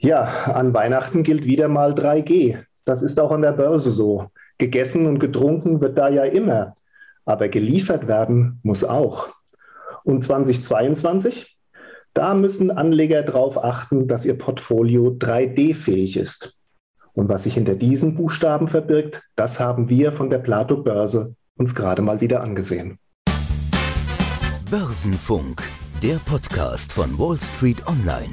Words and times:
Ja, 0.00 0.22
an 0.54 0.72
Weihnachten 0.74 1.24
gilt 1.24 1.44
wieder 1.44 1.66
mal 1.66 1.92
3G. 1.92 2.58
Das 2.84 3.02
ist 3.02 3.18
auch 3.18 3.32
an 3.32 3.42
der 3.42 3.52
Börse 3.52 3.90
so. 3.90 4.30
Gegessen 4.56 5.06
und 5.06 5.18
getrunken 5.18 5.80
wird 5.80 5.98
da 5.98 6.08
ja 6.08 6.24
immer, 6.24 6.76
aber 7.24 7.48
geliefert 7.48 8.06
werden 8.06 8.60
muss 8.62 8.84
auch. 8.84 9.28
Und 10.04 10.24
2022? 10.24 11.58
Da 12.14 12.34
müssen 12.34 12.70
Anleger 12.70 13.22
darauf 13.22 13.62
achten, 13.62 14.06
dass 14.06 14.24
ihr 14.24 14.38
Portfolio 14.38 15.16
3D-fähig 15.18 16.16
ist. 16.16 16.54
Und 17.12 17.28
was 17.28 17.42
sich 17.42 17.54
hinter 17.54 17.74
diesen 17.74 18.14
Buchstaben 18.14 18.68
verbirgt, 18.68 19.22
das 19.34 19.58
haben 19.58 19.88
wir 19.88 20.12
von 20.12 20.30
der 20.30 20.38
Plato 20.38 20.76
Börse 20.76 21.34
uns 21.56 21.74
gerade 21.74 22.02
mal 22.02 22.20
wieder 22.20 22.42
angesehen. 22.42 22.98
Börsenfunk, 24.70 25.62
der 26.02 26.16
Podcast 26.24 26.92
von 26.92 27.18
Wall 27.18 27.38
Street 27.40 27.84
Online. 27.88 28.32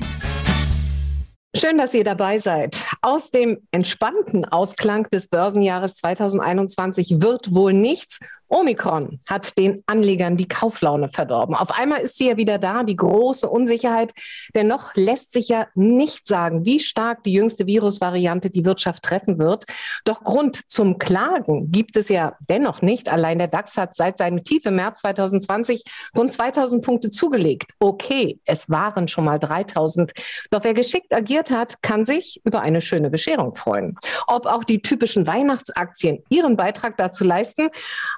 Schön, 1.57 1.77
dass 1.77 1.93
ihr 1.93 2.03
dabei 2.03 2.39
seid. 2.39 2.77
Aus 3.01 3.31
dem 3.31 3.65
entspannten 3.71 4.43
Ausklang 4.43 5.09
des 5.09 5.27
Börsenjahres 5.27 5.95
2021 5.95 7.21
wird 7.21 7.55
wohl 7.55 7.71
nichts. 7.71 8.19
Omikron 8.47 9.19
hat 9.27 9.57
den 9.57 9.83
Anlegern 9.87 10.37
die 10.37 10.47
Kauflaune 10.47 11.09
verdorben. 11.09 11.55
Auf 11.55 11.71
einmal 11.71 12.01
ist 12.01 12.17
sie 12.17 12.29
ja 12.29 12.37
wieder 12.37 12.59
da, 12.59 12.83
die 12.83 12.95
große 12.95 13.49
Unsicherheit. 13.49 14.13
Dennoch 14.53 14.93
lässt 14.95 15.31
sich 15.31 15.49
ja 15.49 15.67
nicht 15.73 16.27
sagen, 16.27 16.65
wie 16.65 16.79
stark 16.79 17.23
die 17.23 17.33
jüngste 17.33 17.65
Virusvariante 17.65 18.49
die 18.49 18.65
Wirtschaft 18.65 19.03
treffen 19.03 19.39
wird. 19.39 19.65
Doch 20.03 20.23
Grund 20.23 20.69
zum 20.69 20.99
Klagen 20.99 21.71
gibt 21.71 21.97
es 21.97 22.09
ja 22.09 22.35
dennoch 22.47 22.81
nicht. 22.81 23.09
Allein 23.09 23.39
der 23.39 23.47
DAX 23.47 23.75
hat 23.77 23.95
seit 23.95 24.19
seinem 24.19 24.43
Tief 24.43 24.65
im 24.65 24.75
März 24.75 25.01
2020 25.01 25.83
rund 26.15 26.31
2000 26.31 26.83
Punkte 26.83 27.09
zugelegt. 27.09 27.71
Okay, 27.79 28.39
es 28.45 28.69
waren 28.69 29.07
schon 29.07 29.25
mal 29.25 29.39
3000. 29.39 30.11
Doch 30.51 30.63
wer 30.63 30.73
geschickt 30.73 31.13
agiert 31.13 31.49
hat, 31.49 31.81
kann 31.81 32.05
sich 32.05 32.41
über 32.43 32.61
eine 32.61 32.81
schöne 32.81 33.09
Bescherung 33.09 33.55
freuen. 33.55 33.97
Ob 34.27 34.45
auch 34.45 34.63
die 34.63 34.81
typischen 34.81 35.25
Weihnachtsaktien 35.25 36.23
ihren 36.29 36.57
Beitrag 36.57 36.97
dazu 36.97 37.23
leisten, 37.23 37.69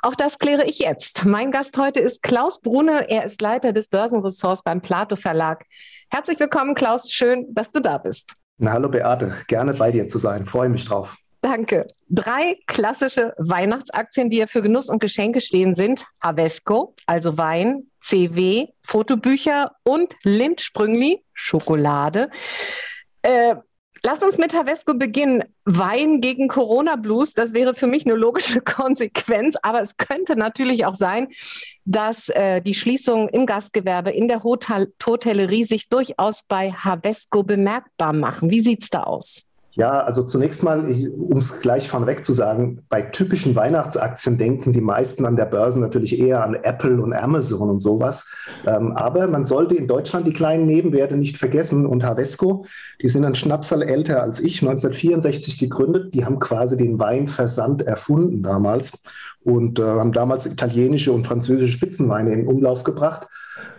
auch 0.01 0.15
das 0.17 0.37
kläre 0.37 0.65
ich 0.65 0.79
jetzt. 0.79 1.25
Mein 1.25 1.51
Gast 1.51 1.77
heute 1.77 1.99
ist 1.99 2.23
Klaus 2.23 2.59
Brune. 2.61 3.09
Er 3.09 3.25
ist 3.25 3.41
Leiter 3.41 3.73
des 3.73 3.87
Börsenressorts 3.87 4.63
beim 4.63 4.81
Plato 4.81 5.15
Verlag. 5.15 5.65
Herzlich 6.09 6.39
willkommen, 6.39 6.75
Klaus. 6.75 7.11
Schön, 7.11 7.45
dass 7.53 7.71
du 7.71 7.79
da 7.79 7.97
bist. 7.97 8.33
Na, 8.57 8.73
hallo 8.73 8.89
Beate, 8.89 9.35
gerne 9.47 9.73
bei 9.73 9.91
dir 9.91 10.07
zu 10.07 10.17
sein. 10.17 10.45
Freue 10.45 10.69
mich 10.69 10.85
drauf. 10.85 11.15
Danke. 11.41 11.87
Drei 12.09 12.57
klassische 12.65 13.33
Weihnachtsaktien, 13.37 14.29
die 14.29 14.37
ja 14.37 14.47
für 14.47 14.61
Genuss 14.61 14.89
und 14.89 14.99
Geschenke 14.99 15.39
stehen, 15.39 15.75
sind 15.75 16.03
Havesco, 16.21 16.95
also 17.05 17.37
Wein, 17.37 17.83
CW, 18.01 18.67
Fotobücher 18.83 19.73
und 19.83 20.15
Lindt 20.23 20.61
Schokolade. 21.33 22.29
Äh, 23.21 23.55
Lass 24.03 24.21
uns 24.23 24.37
mit 24.37 24.53
Havesco 24.53 24.93
beginnen. 24.93 25.43
Wein 25.65 26.21
gegen 26.21 26.47
Corona-Blues, 26.47 27.33
das 27.33 27.53
wäre 27.53 27.75
für 27.75 27.87
mich 27.87 28.05
eine 28.05 28.15
logische 28.15 28.61
Konsequenz. 28.61 29.55
Aber 29.61 29.81
es 29.81 29.97
könnte 29.97 30.35
natürlich 30.35 30.85
auch 30.85 30.95
sein, 30.95 31.29
dass 31.85 32.29
äh, 32.29 32.61
die 32.61 32.73
Schließungen 32.73 33.29
im 33.29 33.45
Gastgewerbe, 33.45 34.11
in 34.11 34.27
der 34.27 34.43
Hotel 34.43 34.93
Hotellerie 35.05 35.65
sich 35.65 35.89
durchaus 35.89 36.43
bei 36.43 36.71
Havesco 36.71 37.43
bemerkbar 37.43 38.13
machen. 38.13 38.49
Wie 38.49 38.61
sieht 38.61 38.83
es 38.83 38.89
da 38.89 39.03
aus? 39.03 39.46
Ja, 39.77 39.99
also 39.99 40.23
zunächst 40.23 40.63
mal, 40.63 40.91
um 41.17 41.37
es 41.37 41.59
gleich 41.59 41.87
vorneweg 41.87 42.25
zu 42.25 42.33
sagen, 42.33 42.81
bei 42.89 43.03
typischen 43.03 43.55
Weihnachtsaktien 43.55 44.39
denken 44.39 44.73
die 44.73 44.81
meisten 44.81 45.23
an 45.23 45.35
der 45.35 45.45
Börse 45.45 45.79
natürlich 45.79 46.19
eher 46.19 46.43
an 46.43 46.55
Apple 46.55 46.99
und 46.99 47.13
Amazon 47.13 47.69
und 47.69 47.79
sowas. 47.79 48.27
Ähm, 48.65 48.93
aber 48.93 49.27
man 49.27 49.45
sollte 49.45 49.75
in 49.75 49.87
Deutschland 49.87 50.25
die 50.25 50.33
kleinen 50.33 50.65
Nebenwerte 50.65 51.15
nicht 51.15 51.37
vergessen. 51.37 51.85
Und 51.85 52.03
Havesco, 52.03 52.65
die 53.03 53.07
sind 53.07 53.23
ein 53.23 53.35
Schnapsal 53.35 53.83
älter 53.83 54.23
als 54.23 54.39
ich, 54.39 54.63
1964 54.63 55.59
gegründet. 55.59 56.15
Die 56.15 56.25
haben 56.25 56.39
quasi 56.39 56.75
den 56.75 56.97
Weinversand 56.97 57.83
erfunden 57.83 58.41
damals 58.41 58.93
und 59.43 59.79
äh, 59.79 59.83
haben 59.83 60.11
damals 60.11 60.45
italienische 60.45 61.11
und 61.11 61.25
französische 61.25 61.71
Spitzenweine 61.71 62.33
in 62.33 62.47
Umlauf 62.47 62.83
gebracht. 62.83 63.27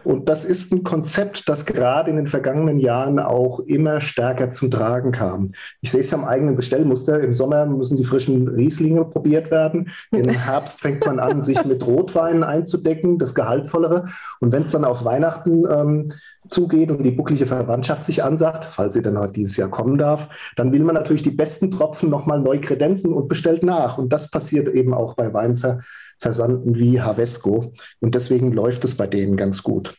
Und 0.04 0.28
das 0.28 0.44
ist 0.44 0.72
ein 0.72 0.84
Konzept, 0.84 1.48
das 1.48 1.66
gerade 1.66 2.10
in 2.10 2.16
den 2.16 2.26
vergangenen 2.26 2.76
Jahren 2.76 3.18
auch 3.18 3.60
immer 3.60 4.00
stärker 4.00 4.48
zum 4.48 4.70
Tragen 4.70 5.12
kam. 5.12 5.52
Ich 5.80 5.90
sehe 5.90 6.00
es 6.00 6.10
ja 6.10 6.18
am 6.18 6.24
eigenen 6.24 6.56
Bestellmuster. 6.56 7.20
Im 7.20 7.34
Sommer 7.34 7.66
müssen 7.66 7.96
die 7.96 8.04
frischen 8.04 8.48
Rieslinge 8.48 9.04
probiert 9.04 9.50
werden. 9.50 9.90
Im 10.10 10.28
Herbst 10.30 10.80
fängt 10.80 11.04
man 11.04 11.18
an, 11.18 11.42
sich 11.42 11.62
mit 11.64 11.86
Rotweinen 11.86 12.42
einzudecken, 12.42 13.18
das 13.18 13.34
Gehaltvollere. 13.34 14.06
Und 14.40 14.52
wenn 14.52 14.62
es 14.62 14.72
dann 14.72 14.84
auf 14.84 15.04
Weihnachten 15.04 15.64
ähm, 15.70 16.12
zugeht 16.48 16.90
und 16.90 17.02
die 17.02 17.10
bucklige 17.10 17.46
Verwandtschaft 17.46 18.04
sich 18.04 18.24
ansagt, 18.24 18.64
falls 18.64 18.94
sie 18.94 19.02
dann 19.02 19.18
heute 19.18 19.32
dieses 19.32 19.56
Jahr 19.56 19.68
kommen 19.68 19.98
darf, 19.98 20.28
dann 20.56 20.72
will 20.72 20.82
man 20.82 20.94
natürlich 20.94 21.22
die 21.22 21.30
besten 21.30 21.70
Tropfen 21.70 22.08
nochmal 22.08 22.40
neu 22.40 22.58
kredenzen 22.60 23.12
und 23.12 23.28
bestellt 23.28 23.62
nach. 23.62 23.98
Und 23.98 24.12
das 24.12 24.30
passiert 24.30 24.68
eben 24.68 24.94
auch 24.94 25.14
bei 25.14 25.32
Weinversanden 25.62 26.76
wie 26.76 27.00
Havesco. 27.00 27.72
Und 28.00 28.14
deswegen 28.14 28.52
läuft 28.52 28.84
es 28.84 28.96
bei 28.96 29.06
denen 29.06 29.36
ganz 29.36 29.62
gut. 29.62 29.94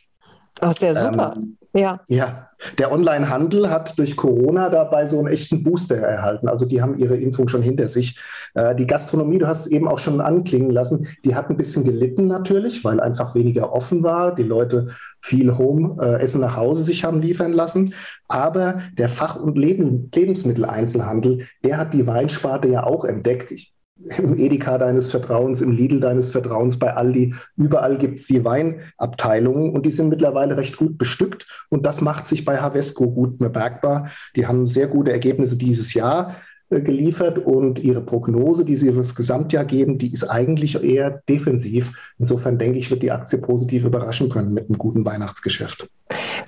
Ach, 0.60 0.76
sehr 0.76 0.94
super. 0.94 1.34
Ähm, 1.36 1.56
ja. 1.72 2.00
Ja, 2.08 2.48
der 2.78 2.92
Onlinehandel 2.92 3.70
hat 3.70 3.98
durch 3.98 4.16
Corona 4.16 4.68
dabei 4.68 5.06
so 5.06 5.18
einen 5.18 5.28
echten 5.28 5.62
Booster 5.62 5.96
erhalten. 5.96 6.48
Also 6.48 6.66
die 6.66 6.82
haben 6.82 6.98
ihre 6.98 7.16
Impfung 7.16 7.48
schon 7.48 7.62
hinter 7.62 7.88
sich. 7.88 8.18
Äh, 8.54 8.74
die 8.74 8.86
Gastronomie, 8.86 9.38
du 9.38 9.46
hast 9.46 9.66
es 9.66 9.72
eben 9.72 9.86
auch 9.86 10.00
schon 10.00 10.20
anklingen 10.20 10.70
lassen, 10.70 11.06
die 11.24 11.34
hat 11.34 11.48
ein 11.48 11.56
bisschen 11.56 11.84
gelitten 11.84 12.26
natürlich, 12.26 12.84
weil 12.84 13.00
einfach 13.00 13.34
weniger 13.34 13.72
offen 13.72 14.02
war. 14.02 14.34
Die 14.34 14.42
Leute 14.42 14.88
viel 15.22 15.56
Home-Essen 15.56 16.42
äh, 16.42 16.46
nach 16.46 16.56
Hause 16.56 16.82
sich 16.82 17.04
haben 17.04 17.22
liefern 17.22 17.52
lassen. 17.52 17.94
Aber 18.28 18.82
der 18.98 19.08
Fach- 19.08 19.36
und 19.36 19.56
Leben 19.56 20.10
Lebensmitteleinzelhandel, 20.14 21.46
der 21.64 21.78
hat 21.78 21.94
die 21.94 22.06
Weinsparte 22.06 22.68
ja 22.68 22.84
auch 22.84 23.04
entdeckt. 23.04 23.52
Ich 23.52 23.72
im 24.18 24.38
Edeka 24.38 24.78
deines 24.78 25.10
Vertrauens, 25.10 25.60
im 25.60 25.72
Lidl 25.72 26.00
deines 26.00 26.30
Vertrauens, 26.30 26.78
bei 26.78 26.94
Aldi. 26.94 27.34
Überall 27.56 27.98
gibt 27.98 28.18
es 28.18 28.26
die 28.26 28.44
Weinabteilungen 28.44 29.72
und 29.72 29.86
die 29.86 29.90
sind 29.90 30.08
mittlerweile 30.08 30.56
recht 30.56 30.76
gut 30.76 30.98
bestückt. 30.98 31.46
Und 31.68 31.84
das 31.84 32.00
macht 32.00 32.28
sich 32.28 32.44
bei 32.44 32.58
Havesco 32.58 33.10
gut 33.10 33.38
bemerkbar. 33.38 34.10
Die 34.36 34.46
haben 34.46 34.66
sehr 34.66 34.86
gute 34.86 35.12
Ergebnisse 35.12 35.56
dieses 35.56 35.94
Jahr 35.94 36.36
äh, 36.70 36.80
geliefert 36.80 37.38
und 37.38 37.78
ihre 37.78 38.00
Prognose, 38.00 38.64
die 38.64 38.76
sie 38.76 38.90
für 38.90 38.98
das 38.98 39.14
Gesamtjahr 39.14 39.64
geben, 39.64 39.98
die 39.98 40.12
ist 40.12 40.24
eigentlich 40.24 40.82
eher 40.82 41.22
defensiv. 41.28 41.92
Insofern 42.18 42.58
denke 42.58 42.78
ich, 42.78 42.90
wird 42.90 43.02
die 43.02 43.12
Aktie 43.12 43.38
positiv 43.38 43.84
überraschen 43.84 44.30
können 44.30 44.54
mit 44.54 44.68
einem 44.68 44.78
guten 44.78 45.04
Weihnachtsgeschäft. 45.04 45.88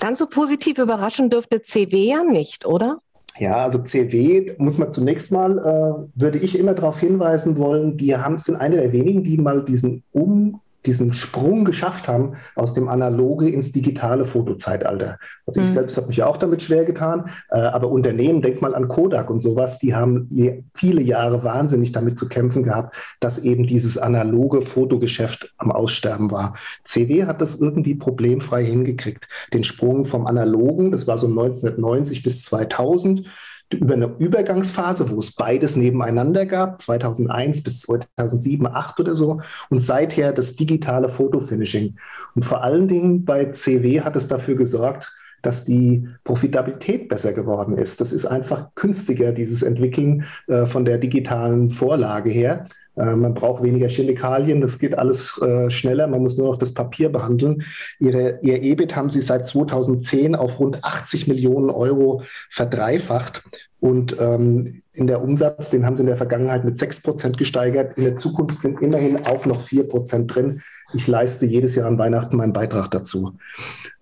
Ganz 0.01 0.19
so 0.19 0.27
positiv 0.27 0.79
überraschen 0.79 1.29
dürfte 1.29 1.63
CW 1.63 1.97
ja 1.97 2.23
nicht, 2.23 2.67
oder? 2.67 3.01
Ja, 3.39 3.65
also 3.65 3.79
CW 3.79 4.55
muss 4.59 4.79
man 4.79 4.93
zunächst 4.93 5.33
mal, 5.33 5.59
äh, 5.59 6.21
würde 6.21 6.39
ich 6.39 6.59
immer 6.59 6.75
darauf 6.75 7.01
hinweisen 7.01 7.57
wollen, 7.57 7.97
die 7.97 8.15
haben, 8.17 8.37
sind 8.39 8.57
eine 8.57 8.77
der 8.77 8.93
wenigen, 8.93 9.25
die 9.25 9.39
mal 9.39 9.65
diesen 9.65 10.03
Um 10.13 10.61
diesen 10.87 11.13
Sprung 11.13 11.65
geschafft 11.65 12.09
haben 12.09 12.35
aus 12.55 12.75
dem 12.75 12.89
analoge 12.89 13.49
ins 13.49 13.73
digitale 13.73 14.25
Fotozeitalter. 14.25 15.19
Also 15.47 15.61
mhm. 15.61 15.67
ich 15.67 15.73
selbst 15.73 15.97
habe 15.97 16.09
mich 16.09 16.23
auch 16.23 16.37
damit 16.37 16.63
schwer 16.63 16.85
getan, 16.85 17.31
äh, 17.51 17.59
aber 17.59 17.89
Unternehmen, 17.89 18.43
denk 18.43 18.63
mal 18.63 18.75
an 18.75 18.89
Kodak 18.89 19.31
und 19.31 19.41
sowas, 19.41 19.79
die 19.79 19.95
haben 19.95 20.29
viele 20.75 21.03
Jahre 21.03 21.45
wahnsinnig 21.45 21.93
damit 21.93 22.19
zu 22.19 22.29
kämpfen 22.29 22.63
gehabt, 22.63 22.97
dass 23.21 23.39
eben 23.39 23.67
dieses 23.67 23.99
analoge 23.99 24.63
Fotogeschäft 24.63 25.53
am 25.59 25.71
Aussterben 25.71 26.31
war. 26.31 26.55
CW 26.85 27.25
hat 27.27 27.41
das 27.41 27.61
irgendwie 27.61 27.95
problemfrei 27.95 28.65
hingekriegt. 28.65 29.29
Den 29.53 29.65
Sprung 29.65 30.05
vom 30.05 30.27
analogen, 30.27 30.91
das 30.91 31.07
war 31.07 31.19
so 31.19 31.27
1990 31.27 32.23
bis 32.23 32.45
2000, 32.45 33.27
über 33.75 33.95
eine 33.95 34.15
Übergangsphase, 34.19 35.11
wo 35.11 35.19
es 35.19 35.35
beides 35.35 35.77
nebeneinander 35.77 36.47
gab, 36.47 36.81
2001 36.81 37.63
bis 37.63 37.81
2007, 37.81 38.67
2008 38.67 39.01
oder 39.01 39.15
so, 39.15 39.41
und 39.71 39.81
seither 39.81 40.33
das 40.33 40.57
digitale 40.57 41.09
Fotofinishing. 41.09 41.97
Und 42.35 42.45
vor 42.45 42.63
allen 42.63 42.89
Dingen 42.89 43.25
bei 43.25 43.47
CW 43.47 44.01
hat 44.03 44.17
es 44.17 44.29
dafür 44.29 44.57
gesorgt, 44.57 45.13
dass 45.43 45.65
die 45.65 46.09
Profitabilität 46.25 47.09
besser 47.09 47.33
geworden 47.33 47.77
ist. 47.77 48.01
Das 48.01 48.13
ist 48.13 48.27
einfach 48.27 48.69
günstiger, 48.77 49.33
dieses 49.33 49.63
Entwickeln 49.63 50.25
äh, 50.47 50.67
von 50.67 50.85
der 50.85 50.99
digitalen 50.99 51.71
Vorlage 51.71 52.31
her. 52.31 52.69
Äh, 52.97 53.17
man 53.17 53.35
braucht 53.35 53.63
weniger 53.63 53.89
Chemikalien, 53.89 54.61
das 54.61 54.79
geht 54.79 54.97
alles 54.97 55.41
äh, 55.41 55.71
schneller, 55.71 56.07
man 56.07 56.23
muss 56.23 56.37
nur 56.37 56.49
noch 56.53 56.59
das 56.59 56.75
Papier 56.75 57.09
behandeln. 57.11 57.65
Ihre, 57.99 58.39
ihr 58.43 58.63
EBIT 58.63 58.95
haben 58.97 59.11
sie 59.11 59.23
seit 59.23 59.47
2010 59.47 60.35
auf 60.35 60.59
rund 60.59 60.85
80 60.85 61.27
Millionen 61.29 61.71
Euro 61.71 62.23
verdreifacht. 62.51 63.43
Und 63.83 64.17
ähm, 64.21 64.83
in 64.93 65.09
der 65.09 65.21
Umsatz, 65.25 65.71
den 65.71 65.85
haben 65.85 65.97
sie 65.97 66.05
in 66.05 66.07
der 66.07 66.17
Vergangenheit 66.17 66.65
mit 66.65 66.79
6 66.79 67.03
Prozent 67.03 67.37
gesteigert. 67.37 67.99
In 67.99 68.05
der 68.05 68.15
Zukunft 68.15 68.61
sind 68.61 68.81
immerhin 68.81 69.27
auch 69.27 69.45
noch 69.45 69.61
4 69.61 69.89
Prozent 69.89 70.33
drin. 70.33 70.61
Ich 70.95 71.09
leiste 71.09 71.47
jedes 71.47 71.75
Jahr 71.75 71.89
an 71.89 71.99
Weihnachten 71.99 72.37
meinen 72.37 72.53
Beitrag 72.53 72.93
dazu. 72.93 73.33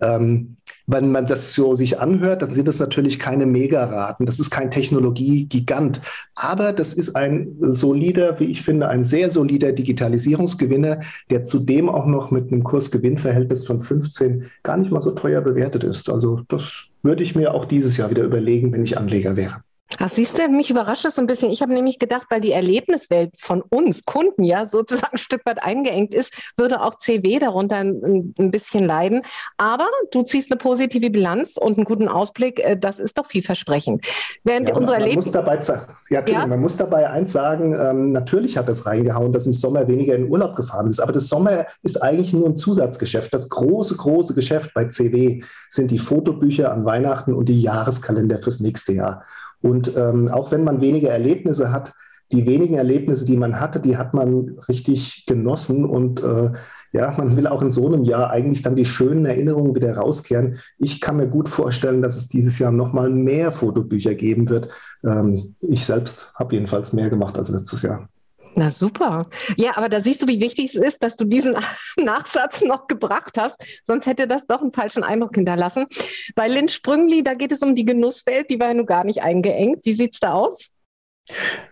Ähm, 0.03 0.59
wenn 0.87 1.11
man 1.11 1.25
das 1.25 1.55
so 1.55 1.77
sich 1.77 1.99
anhört, 1.99 2.43
dann 2.43 2.53
sind 2.53 2.69
das 2.69 2.79
natürlich 2.79 3.19
keine 3.19 3.47
Megaraten. 3.47 4.27
Das 4.27 4.39
ist 4.39 4.51
kein 4.51 4.71
Technologiegigant. 4.71 6.03
Aber 6.35 6.75
das 6.75 6.93
ist 6.93 7.17
ein 7.17 7.57
solider, 7.61 8.39
wie 8.39 8.51
ich 8.51 8.61
finde, 8.61 8.87
ein 8.89 9.07
sehr 9.07 9.31
solider 9.31 9.73
Digitalisierungsgewinner, 9.73 11.01
der 11.31 11.43
zudem 11.43 11.89
auch 11.89 12.05
noch 12.05 12.31
mit 12.31 12.53
einem 12.53 12.65
Kursgewinnverhältnis 12.65 13.67
von 13.67 13.81
15 13.81 14.45
gar 14.63 14.77
nicht 14.77 14.91
mal 14.91 15.01
so 15.01 15.13
teuer 15.13 15.41
bewertet 15.41 15.85
ist. 15.85 16.11
Also 16.11 16.43
das 16.49 16.71
würde 17.03 17.23
ich 17.23 17.35
mir 17.35 17.55
auch 17.55 17.65
dieses 17.65 17.97
Jahr 17.97 18.11
wieder 18.11 18.25
überlegen, 18.25 18.75
wenn 18.75 18.85
ich 18.85 18.99
Anleger 18.99 19.37
wäre. 19.37 19.63
Ach, 19.99 20.09
siehst 20.09 20.39
du, 20.39 20.49
mich 20.49 20.71
überrascht 20.71 21.05
das 21.05 21.17
so 21.17 21.21
ein 21.21 21.27
bisschen. 21.27 21.51
Ich 21.51 21.63
habe 21.63 21.73
nämlich 21.73 21.99
gedacht, 21.99 22.27
weil 22.31 22.41
die 22.41 22.53
Erlebniswelt 22.53 23.33
von 23.39 23.61
uns 23.63 24.05
Kunden 24.05 24.45
ja 24.45 24.67
sozusagen 24.67 25.09
ein 25.13 25.19
Stück 25.19 25.45
weit 25.45 25.63
eingeengt 25.63 26.15
ist, 26.15 26.33
würde 26.57 26.81
auch 26.81 26.97
CW 26.97 27.39
darunter 27.39 27.77
ein, 27.77 28.35
ein 28.39 28.51
bisschen 28.51 28.85
leiden. 28.85 29.23
Aber 29.57 29.87
du 30.13 30.23
ziehst 30.23 30.51
eine 30.51 30.59
positive 30.59 31.11
Bilanz 31.11 31.57
und 31.57 31.77
einen 31.77 31.85
guten 31.85 32.09
Ausblick. 32.09 32.61
Äh, 32.61 32.77
das 32.79 32.99
ist 32.99 33.19
doch 33.19 33.27
vielversprechend. 33.27 34.07
Während 34.45 34.69
ja, 34.69 34.77
unsere 34.77 35.01
man, 35.01 35.15
muss 35.15 35.31
dabei, 35.31 35.61
ja, 36.09 36.25
ja? 36.27 36.47
man 36.47 36.61
muss 36.61 36.77
dabei 36.77 37.11
eins 37.11 37.33
sagen, 37.33 37.75
ähm, 37.75 38.13
natürlich 38.13 38.57
hat 38.57 38.69
es 38.69 38.87
reingehauen, 38.87 39.33
dass 39.33 39.47
im 39.47 39.53
Sommer 39.53 39.89
weniger 39.89 40.15
in 40.15 40.31
Urlaub 40.31 40.55
gefahren 40.57 40.89
ist. 40.89 41.01
Aber 41.01 41.13
das 41.13 41.29
Sommer 41.29 41.67
ist 41.83 42.03
eigentlich 42.03 42.33
nur 42.33 42.47
ein 42.47 42.57
Zusatzgeschäft. 42.57 43.35
Das 43.35 43.49
große, 43.49 43.97
große 43.97 44.35
Geschäft 44.35 44.73
bei 44.75 44.87
CW 44.87 45.43
sind 45.69 45.91
die 45.91 45.99
Fotobücher 45.99 46.73
an 46.73 46.85
Weihnachten 46.85 47.33
und 47.33 47.49
die 47.49 47.61
Jahreskalender 47.61 48.41
fürs 48.41 48.61
nächste 48.61 48.93
Jahr. 48.93 49.25
Und 49.63 49.95
ähm, 49.97 50.29
auch 50.29 50.53
wenn 50.53 50.65
man 50.65 50.81
weniger 50.81 51.11
Erlebnisse 51.11 51.73
hat, 51.73 51.93
die 52.33 52.47
wenigen 52.47 52.75
Erlebnisse, 52.75 53.25
die 53.25 53.37
man 53.37 53.59
hatte, 53.59 53.81
die 53.81 53.97
hat 53.97 54.15
man 54.15 54.57
richtig 54.69 55.27
genossen. 55.27 55.85
Und 55.85 56.23
äh, 56.23 56.51
ja, 56.93 57.15
man 57.17 57.37
will 57.37 57.47
auch 57.47 57.63
in 57.63 57.71
so 57.71 57.87
einem 57.87 58.05
Jahr 58.05 58.31
eigentlich 58.31 58.63
dann 58.63 58.77
die 58.77 58.85
schönen 58.85 59.27
Erinnerungen 59.27 59.75
wieder 59.75 59.97
rauskehren. 59.97 60.59
Ich 60.79 61.01
kann 61.01 61.17
mir 61.17 61.29
gut 61.29 61.49
vorstellen, 61.49 62.03
dass 62.03 62.17
es 62.17 62.29
dieses 62.29 62.59
Jahr 62.59 62.73
nochmal 62.73 63.11
mehr 63.11 63.53
Fotobücher 63.53 64.15
geben 64.15 64.49
wird. 64.49 64.69
Ähm, 65.05 65.57
ich 65.61 65.85
selbst 65.85 66.33
habe 66.35 66.55
jedenfalls 66.55 66.93
mehr 66.93 67.11
gemacht 67.11 67.37
als 67.37 67.49
letztes 67.49 67.83
Jahr. 67.83 68.09
Na 68.55 68.71
super. 68.71 69.29
Ja, 69.57 69.77
aber 69.77 69.89
da 69.89 70.01
siehst 70.01 70.23
du, 70.23 70.27
wie 70.27 70.41
wichtig 70.41 70.75
es 70.75 70.75
ist, 70.75 71.03
dass 71.03 71.17
du 71.17 71.25
diesen 71.25 71.57
Nachsatz 71.97 72.63
noch 72.63 72.87
gebracht 72.89 73.39
hast. 73.39 73.57
Sonst 73.83 74.07
hätte 74.07 74.27
das 74.27 74.47
doch 74.47 74.61
einen 74.61 74.73
falschen 74.73 75.05
Eindruck 75.05 75.35
hinterlassen. 75.35 75.87
Bei 76.35 76.49
Lynn 76.49 76.69
Sprüngli, 76.69 77.23
da 77.23 77.35
geht 77.35 77.53
es 77.53 77.63
um 77.63 77.75
die 77.75 77.85
Genusswelt, 77.85 78.51
die 78.51 78.59
war 78.59 78.69
ja 78.69 78.75
nun 78.75 78.87
gar 78.87 79.05
nicht 79.05 79.23
eingeengt. 79.23 79.85
Wie 79.85 79.95
sieht 79.95 80.15
es 80.15 80.21
da 80.21 80.33
aus? 80.33 80.71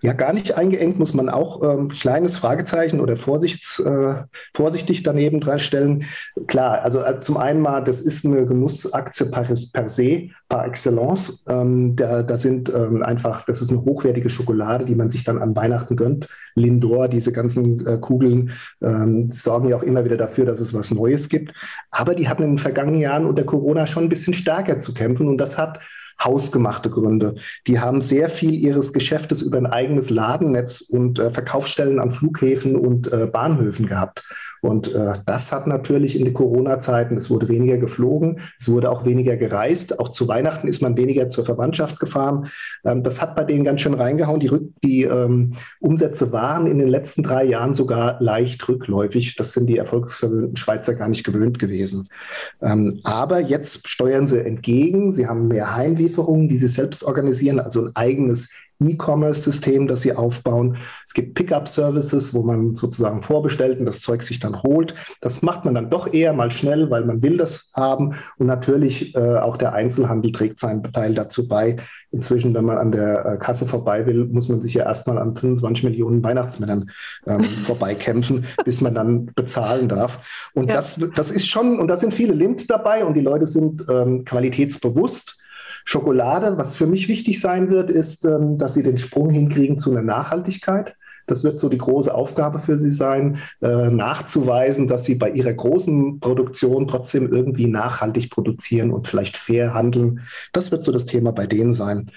Ja, 0.01 0.13
gar 0.13 0.33
nicht 0.33 0.57
eingeengt 0.57 0.99
muss 0.99 1.15
man 1.15 1.29
auch 1.29 1.63
ähm, 1.63 1.89
kleines 1.89 2.37
Fragezeichen 2.37 3.01
oder 3.01 3.17
Vorsichts, 3.17 3.81
äh, 3.81 4.15
vorsichtig 4.55 5.03
daneben 5.03 5.41
dran 5.41 5.59
stellen. 5.59 6.05
Klar, 6.47 6.83
also 6.83 7.03
äh, 7.03 7.19
zum 7.19 7.37
einen 7.37 7.61
mal, 7.61 7.83
das 7.83 8.01
ist 8.01 8.25
eine 8.25 8.47
Genussaktie 8.47 9.27
per, 9.27 9.49
per 9.73 9.89
se, 9.89 10.29
par 10.49 10.67
excellence. 10.67 11.45
Ähm, 11.49 11.97
da, 11.97 12.23
da 12.23 12.37
sind 12.37 12.73
ähm, 12.73 13.03
einfach, 13.03 13.45
das 13.47 13.61
ist 13.61 13.71
eine 13.71 13.85
hochwertige 13.85 14.31
Schokolade, 14.31 14.85
die 14.85 14.95
man 14.95 15.11
sich 15.11 15.25
dann 15.25 15.43
an 15.43 15.57
Weihnachten 15.57 15.97
gönnt. 15.97 16.29
Lindor, 16.55 17.09
diese 17.09 17.33
ganzen 17.33 17.85
äh, 17.87 17.99
Kugeln 17.99 18.53
ähm, 18.81 19.29
sorgen 19.29 19.69
ja 19.69 19.77
auch 19.77 19.83
immer 19.83 20.05
wieder 20.05 20.17
dafür, 20.17 20.45
dass 20.45 20.61
es 20.61 20.73
was 20.73 20.93
Neues 20.93 21.29
gibt. 21.29 21.53
Aber 21.91 22.15
die 22.15 22.29
hatten 22.29 22.45
in 22.45 22.51
den 22.51 22.59
vergangenen 22.59 23.01
Jahren 23.01 23.27
unter 23.27 23.45
Corona 23.45 23.87
schon 23.89 24.05
ein 24.05 24.09
bisschen 24.09 24.35
stärker 24.35 24.79
zu 24.79 24.95
kämpfen 24.95 25.27
und 25.27 25.39
das 25.39 25.59
hat 25.59 25.81
hausgemachte 26.23 26.91
Gründe. 26.91 27.37
Die 27.67 27.81
haben 27.81 28.01
sehr 28.01 28.29
viel 28.29 28.55
ihres 28.55 28.93
Geschäftes 28.93 29.43
über 29.43 29.59
ein 29.59 29.67
eigenes 29.67 30.11
Ladennetz 30.11 30.81
und 30.81 31.19
äh, 31.19 31.31
Verkaufsstellen 31.31 32.01
an 32.01 32.11
Flughäfen 32.11 32.77
und 32.77 33.13
äh, 33.13 33.27
Bahnhöfen 33.27 33.87
gehabt. 33.87 34.25
Und 34.63 34.95
äh, 34.95 35.13
das 35.27 35.53
hat 35.53 35.67
natürlich 35.67 36.19
in 36.19 36.25
den 36.25 36.35
Corona-Zeiten, 36.35 37.17
es 37.17 37.31
wurde 37.31 37.49
weniger 37.49 37.77
geflogen, 37.77 38.41
es 38.59 38.69
wurde 38.69 38.91
auch 38.91 39.05
weniger 39.05 39.37
gereist. 39.37 39.99
Auch 39.99 40.11
zu 40.11 40.29
Weihnachten 40.29 40.69
ist 40.69 40.83
man 40.83 40.97
weniger 40.97 41.29
zur 41.29 41.45
Verwandtschaft 41.45 42.01
gefahren. 42.01 42.49
Ähm, 42.85 43.03
das 43.03 43.21
hat 43.21 43.37
bei 43.37 43.45
denen 43.45 43.65
ganz 43.65 43.83
schön 43.83 43.95
reingehauen. 43.95 44.41
Die, 44.41 44.51
die 44.83 45.03
ähm, 45.03 45.55
Umsätze 45.81 46.33
waren 46.33 46.67
in 46.67 46.79
den 46.79 46.89
letzten 46.89 47.23
drei 47.23 47.45
Jahren 47.45 47.75
sogar 47.75 48.21
leicht 48.21 48.69
rückläufig. 48.69 49.37
Das 49.37 49.53
sind 49.53 49.67
die 49.67 49.79
erfolgsverwöhnten 49.79 50.57
Schweizer 50.57 50.95
gar 50.95 51.09
nicht 51.09 51.25
gewöhnt 51.25 51.59
gewesen. 51.59 52.09
Ähm, 52.63 53.01
aber 53.05 53.41
jetzt 53.41 53.89
steuern 53.89 54.29
sie 54.29 54.45
entgegen. 54.45 55.13
Sie 55.13 55.27
haben 55.27 55.49
mehr 55.49 55.75
Heimlieferungen, 55.75 56.49
die 56.49 56.59
sie 56.59 56.69
selbst 56.69 57.05
organisieren, 57.05 57.61
also 57.61 57.87
ein 57.87 57.97
eigenes 57.97 58.51
E-Commerce-System, 58.81 59.89
das 59.89 60.03
sie 60.03 60.13
aufbauen. 60.13 60.77
Es 61.07 61.13
gibt 61.15 61.35
Pickup-Services, 61.35 62.33
wo 62.33 62.43
man 62.43 62.75
sozusagen 62.75 63.23
vorbestellt 63.23 63.81
und 63.81 63.87
das 63.87 64.01
Zeug 64.01 64.23
sich 64.23 64.39
dann 64.39 64.63
holt. 64.63 64.95
Das 65.21 65.43
macht 65.43 65.65
man 65.65 65.75
dann 65.75 65.91
doch 65.91 66.13
eher 66.13 66.33
mal 66.33 66.51
schnell, 66.51 66.91
weil 66.91 67.05
man 67.05 67.23
will 67.23 67.37
das 67.37 67.71
haben. 67.75 68.15
Und 68.39 68.47
natürlich 68.47 69.15
äh, 69.15 69.39
auch 69.39 69.57
der 69.57 69.73
Einzelhandel 69.73 70.33
trägt 70.33 70.61
seinen 70.61 70.85
Teil 70.85 71.15
dazu 71.15 71.49
bei. 71.49 71.79
Inzwischen, 72.11 72.55
wenn 72.55 72.65
man 72.65 72.79
an 72.79 72.93
der 72.93 73.27
äh, 73.27 73.37
Kasse 73.37 73.67
vorbei 73.67 74.07
will, 74.07 74.27
muss 74.27 74.49
man 74.49 74.61
sich 74.61 74.75
ja 74.75 74.85
erstmal 74.85 75.19
an 75.19 75.37
25 75.37 75.85
Millionen 75.85 76.23
Weihnachtsmännern 76.23 76.91
ähm, 77.27 77.43
vorbeikämpfen, 77.65 78.47
bis 78.65 78.81
man 78.81 78.95
dann 78.95 79.27
bezahlen 79.35 79.89
darf. 79.89 80.51
Und 80.55 80.69
ja. 80.69 80.75
das, 80.75 80.99
das 81.17 81.31
ist 81.31 81.47
schon, 81.47 81.79
und 81.79 81.89
da 81.89 81.97
sind 81.97 82.15
viele 82.15 82.33
Lind 82.33 82.71
dabei 82.71 83.05
und 83.05 83.15
die 83.15 83.21
Leute 83.21 83.47
sind 83.47 83.85
ähm, 83.91 84.25
qualitätsbewusst. 84.25 85.39
Schokolade, 85.89 86.59
was 86.59 86.77
für 86.77 86.87
mich 86.87 87.09
wichtig 87.09 87.41
sein 87.41 87.71
wird, 87.71 87.89
ist, 87.89 88.27
ähm, 88.27 88.59
dass 88.59 88.75
sie 88.75 88.83
den 88.83 88.99
Sprung 88.99 89.31
hinkriegen 89.31 89.79
zu 89.79 89.91
einer 89.91 90.03
Nachhaltigkeit. 90.03 90.95
Das 91.27 91.45
wird 91.45 91.59
so 91.59 91.71
die 91.71 91.79
große 91.79 92.15
Aufgabe 92.15 92.59
für 92.59 92.77
sie 92.77 92.91
sein, 92.91 93.39
äh, 93.63 93.89
nachzuweisen, 93.89 94.87
dass 94.87 95.07
sie 95.07 95.15
bei 95.15 95.31
ihrer 95.31 95.55
großen 95.55 96.21
Produktion 96.21 96.89
trotzdem 96.89 97.33
irgendwie 97.33 97.67
nachhaltig 97.69 98.29
produzieren 98.31 98.91
und 98.91 99.07
vielleicht 99.07 99.39
fair 99.39 99.73
handeln. 99.73 100.21
Das 100.53 100.71
wird 100.71 100.83
so 100.83 100.93
das 100.93 101.07
Thema 101.07 101.33
bei 101.33 101.47
denen 101.47 101.73
sein. 101.73 102.11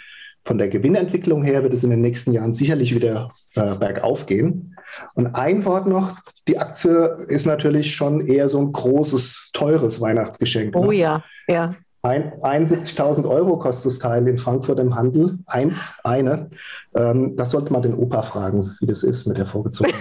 Von 0.43 0.57
der 0.57 0.67
Gewinnentwicklung 0.67 1.41
her 1.41 1.63
wird 1.63 1.73
es 1.73 1.85
in 1.85 1.91
den 1.91 2.01
nächsten 2.01 2.33
Jahren 2.33 2.51
sicherlich 2.51 2.93
wieder 2.93 3.31
äh, 3.55 3.75
bergauf 3.75 4.25
gehen. 4.25 4.75
Und 5.13 5.27
ein 5.27 5.63
Wort 5.63 5.87
noch, 5.87 6.17
die 6.49 6.57
Aktie 6.57 7.25
ist 7.29 7.45
natürlich 7.45 7.95
schon 7.95 8.27
eher 8.27 8.49
so 8.49 8.59
ein 8.59 8.73
großes, 8.73 9.51
teures 9.53 10.01
Weihnachtsgeschenk. 10.01 10.75
Oh 10.75 10.87
ne? 10.87 10.95
ja, 10.95 11.23
ja. 11.47 11.75
71.000 12.03 13.29
Euro 13.29 13.59
kostet 13.59 13.91
das 13.91 13.99
Teil 13.99 14.27
in 14.27 14.37
Frankfurt 14.37 14.79
im 14.79 14.95
Handel. 14.95 15.37
Eins, 15.45 15.99
eine. 16.03 16.49
Ähm, 16.95 17.35
das 17.35 17.51
sollte 17.51 17.71
man 17.71 17.83
den 17.83 17.93
Opa 17.93 18.23
fragen, 18.23 18.75
wie 18.79 18.87
das 18.87 19.03
ist 19.03 19.27
mit 19.27 19.37
der 19.37 19.45
vorgezogenen 19.45 19.99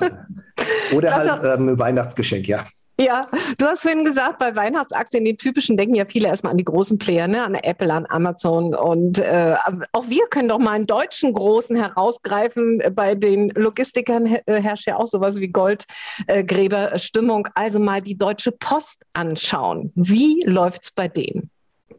Oder 0.94 1.10
das 1.10 1.42
halt 1.42 1.60
ähm, 1.60 1.68
ein 1.70 1.78
Weihnachtsgeschenk, 1.78 2.46
ja. 2.46 2.66
Ja, 2.96 3.26
du 3.58 3.66
hast 3.66 3.82
vorhin 3.82 4.04
gesagt, 4.04 4.38
bei 4.38 4.54
Weihnachtsaktien, 4.54 5.24
die 5.24 5.36
typischen, 5.36 5.76
denken 5.76 5.96
ja 5.96 6.04
viele 6.04 6.28
erstmal 6.28 6.52
an 6.52 6.58
die 6.58 6.64
großen 6.64 6.96
Player, 6.96 7.26
ne? 7.26 7.42
an 7.42 7.56
Apple, 7.56 7.92
an 7.92 8.06
Amazon. 8.08 8.72
Und 8.72 9.18
äh, 9.18 9.56
auch 9.92 10.08
wir 10.08 10.26
können 10.30 10.48
doch 10.48 10.60
mal 10.60 10.72
einen 10.72 10.86
deutschen 10.86 11.32
großen 11.32 11.74
herausgreifen. 11.74 12.80
Bei 12.94 13.16
den 13.16 13.50
Logistikern 13.50 14.26
äh, 14.26 14.60
herrscht 14.62 14.86
ja 14.86 14.96
auch 14.96 15.08
sowas 15.08 15.36
wie 15.36 15.48
Goldgräberstimmung. 15.48 17.46
Äh, 17.46 17.50
also 17.54 17.80
mal 17.80 18.00
die 18.00 18.16
Deutsche 18.16 18.52
Post 18.52 19.02
anschauen. 19.12 19.90
Wie 19.96 20.40
läuft 20.46 20.84
es 20.84 20.92
bei 20.92 21.08
denen? 21.08 21.50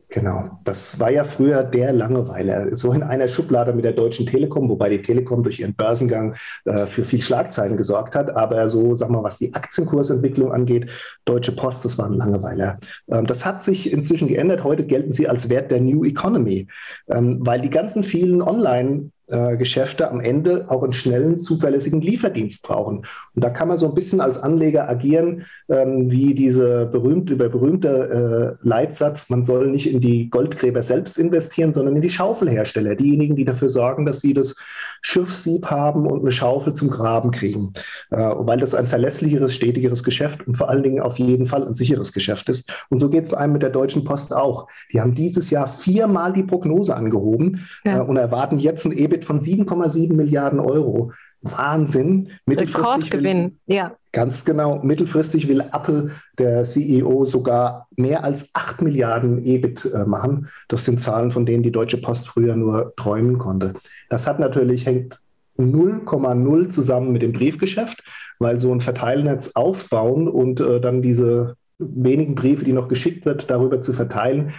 Genau, 0.10 0.60
das 0.64 1.00
war 1.00 1.10
ja 1.10 1.24
früher 1.24 1.64
der 1.64 1.92
Langeweiler, 1.92 2.78
so 2.78 2.92
in 2.94 3.02
einer 3.02 3.28
Schublade 3.28 3.74
mit 3.74 3.86
der 3.86 3.92
Deutschen 3.92 4.26
Telekom, 4.26 4.70
wobei 4.70 4.90
die 4.90 5.02
Telekom 5.02 5.42
durch 5.44 5.60
ihren 5.60 5.74
Börsengang 5.74 6.36
äh, 6.66 6.86
für 6.86 7.04
viel 7.04 7.22
Schlagzeilen 7.22 7.76
gesorgt 7.76 8.16
hat. 8.16 8.36
Aber 8.36 8.70
so, 8.70 8.94
sag 8.94 9.10
mal, 9.10 9.24
was 9.24 9.40
die 9.40 9.54
Aktienkursentwicklung 9.54 10.52
angeht, 10.52 10.90
Deutsche 11.26 11.54
Post, 11.54 11.86
das 11.86 11.98
war 11.98 12.06
ein 12.06 12.14
Langeweiler. 12.14 12.80
Ähm, 13.10 13.26
das 13.26 13.46
hat 13.46 13.64
sich 13.64 13.92
inzwischen 13.92 14.28
geändert. 14.28 14.64
Heute 14.64 14.86
gelten 14.86 15.12
sie 15.12 15.28
als 15.28 15.50
Wert 15.50 15.72
der 15.72 15.82
New 15.82 16.06
Economy, 16.06 16.68
ähm, 17.10 17.40
weil 17.42 17.62
die 17.62 17.72
ganzen 17.72 18.04
vielen 18.04 18.42
Online- 18.42 19.12
äh, 19.28 19.58
Geschäfte 19.58 20.10
am 20.10 20.20
Ende 20.20 20.66
auch 20.70 20.84
einen 20.84 20.94
schnellen, 20.94 21.38
zuverlässigen 21.38 22.02
Lieferdienst 22.02 22.64
brauchen. 22.64 23.06
Und 23.34 23.44
da 23.44 23.50
kann 23.50 23.68
man 23.68 23.78
so 23.78 23.88
ein 23.88 23.96
bisschen 23.96 24.22
als 24.22 24.38
Anleger 24.38 24.88
agieren, 24.88 25.46
ähm, 25.68 26.12
wie 26.12 26.36
diese 26.36 26.86
berühmte, 26.86 27.36
der 27.36 27.50
berühmte 27.50 28.56
äh, 28.62 28.68
Leitsatz, 28.68 29.30
man 29.30 29.44
soll 29.44 29.68
nicht 29.68 29.92
in 29.92 30.00
die 30.00 30.30
Goldgräber 30.30 30.84
selbst 30.84 31.18
investieren, 31.18 31.74
sondern 31.74 31.96
in 31.96 32.02
die 32.02 32.10
Schaufelhersteller, 32.10 32.96
diejenigen, 32.96 33.36
die 33.36 33.46
dafür 33.46 33.70
sorgen, 33.70 34.06
dass 34.06 34.22
sie 34.22 34.34
das 34.34 34.56
Schiffssieb 35.02 35.68
haben 35.68 36.08
und 36.08 36.22
eine 36.22 36.32
Schaufel 36.32 36.74
zum 36.74 36.90
Graben 36.90 37.32
kriegen, 37.32 37.74
äh, 38.10 38.18
weil 38.18 38.60
das 38.60 38.74
ein 38.74 38.88
verlässlicheres, 38.88 39.54
stetigeres 39.54 40.04
Geschäft 40.04 40.48
und 40.48 40.56
vor 40.56 40.70
allen 40.70 40.84
Dingen 40.84 41.00
auf 41.00 41.20
jeden 41.20 41.46
Fall 41.46 41.66
ein 41.66 41.76
sicheres 41.76 42.12
Geschäft 42.12 42.50
ist. 42.50 42.72
Und 42.90 43.00
so 43.00 43.10
geht 43.10 43.26
es 43.26 43.34
einem 43.34 43.54
mit 43.54 43.62
der 43.62 43.70
Deutschen 43.70 44.04
Post 44.04 44.36
auch. 44.36 44.68
Die 44.92 45.02
haben 45.02 45.14
dieses 45.14 45.50
Jahr 45.50 45.68
viermal 45.68 46.34
die 46.34 46.44
Prognose 46.44 46.96
angehoben 46.96 47.68
ja. 47.84 48.00
äh, 48.00 48.02
und 48.02 48.18
erwarten 48.18 48.60
jetzt 48.60 48.86
ein 48.86 48.92
EBIT 48.92 49.15
EBIT 49.16 49.26
von 49.26 49.40
7,7 49.40 50.14
Milliarden 50.14 50.60
Euro. 50.60 51.12
Wahnsinn. 51.42 52.30
Rekordgewinn, 52.48 53.58
will, 53.68 53.76
ja. 53.76 53.96
Ganz 54.12 54.46
genau. 54.46 54.80
Mittelfristig 54.82 55.48
will 55.48 55.62
Apple, 55.62 56.12
der 56.40 56.64
CEO, 56.64 57.26
sogar 57.26 57.88
mehr 57.96 58.24
als 58.24 58.50
8 58.54 58.82
Milliarden 58.82 59.46
EBIT 59.46 59.86
äh, 59.94 60.06
machen. 60.06 60.50
Das 60.70 60.86
sind 60.86 61.00
Zahlen, 61.00 61.32
von 61.32 61.46
denen 61.46 61.64
die 61.64 61.72
Deutsche 61.72 61.98
Post 61.98 62.28
früher 62.28 62.56
nur 62.56 62.94
träumen 62.96 63.38
konnte. 63.38 63.74
Das 64.10 64.26
hat 64.26 64.40
natürlich, 64.40 64.86
hängt 64.86 65.20
0,0 65.58 66.70
zusammen 66.70 67.12
mit 67.12 67.22
dem 67.22 67.32
Briefgeschäft, 67.32 68.04
weil 68.40 68.60
so 68.60 68.74
ein 68.74 68.82
Verteilnetz 68.82 69.52
aufbauen 69.54 70.28
und 70.28 70.60
äh, 70.60 70.82
dann 70.82 71.02
diese 71.02 71.56
wenigen 71.78 72.36
Briefe, 72.36 72.66
die 72.66 72.74
noch 72.74 72.88
geschickt 72.88 73.26
wird, 73.26 73.50
darüber 73.50 73.82
zu 73.82 73.94
verteilen, 73.94 74.54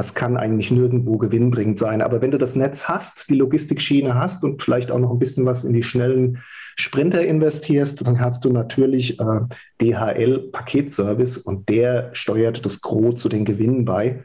das 0.00 0.14
kann 0.14 0.38
eigentlich 0.38 0.70
nirgendwo 0.70 1.18
gewinnbringend 1.18 1.78
sein. 1.78 2.00
Aber 2.00 2.22
wenn 2.22 2.30
du 2.30 2.38
das 2.38 2.56
Netz 2.56 2.88
hast, 2.88 3.28
die 3.28 3.34
Logistikschiene 3.34 4.14
hast 4.14 4.42
und 4.44 4.62
vielleicht 4.62 4.90
auch 4.90 4.98
noch 4.98 5.10
ein 5.10 5.18
bisschen 5.18 5.44
was 5.44 5.62
in 5.62 5.74
die 5.74 5.82
schnellen 5.82 6.38
Sprinter 6.76 7.22
investierst, 7.22 8.06
dann 8.06 8.18
hast 8.18 8.46
du 8.46 8.50
natürlich 8.50 9.20
äh, 9.20 9.40
DHL 9.78 10.48
Paketservice 10.52 11.36
und 11.36 11.68
der 11.68 12.14
steuert 12.14 12.64
das 12.64 12.80
Gros 12.80 13.20
zu 13.20 13.28
den 13.28 13.44
Gewinnen 13.44 13.84
bei. 13.84 14.24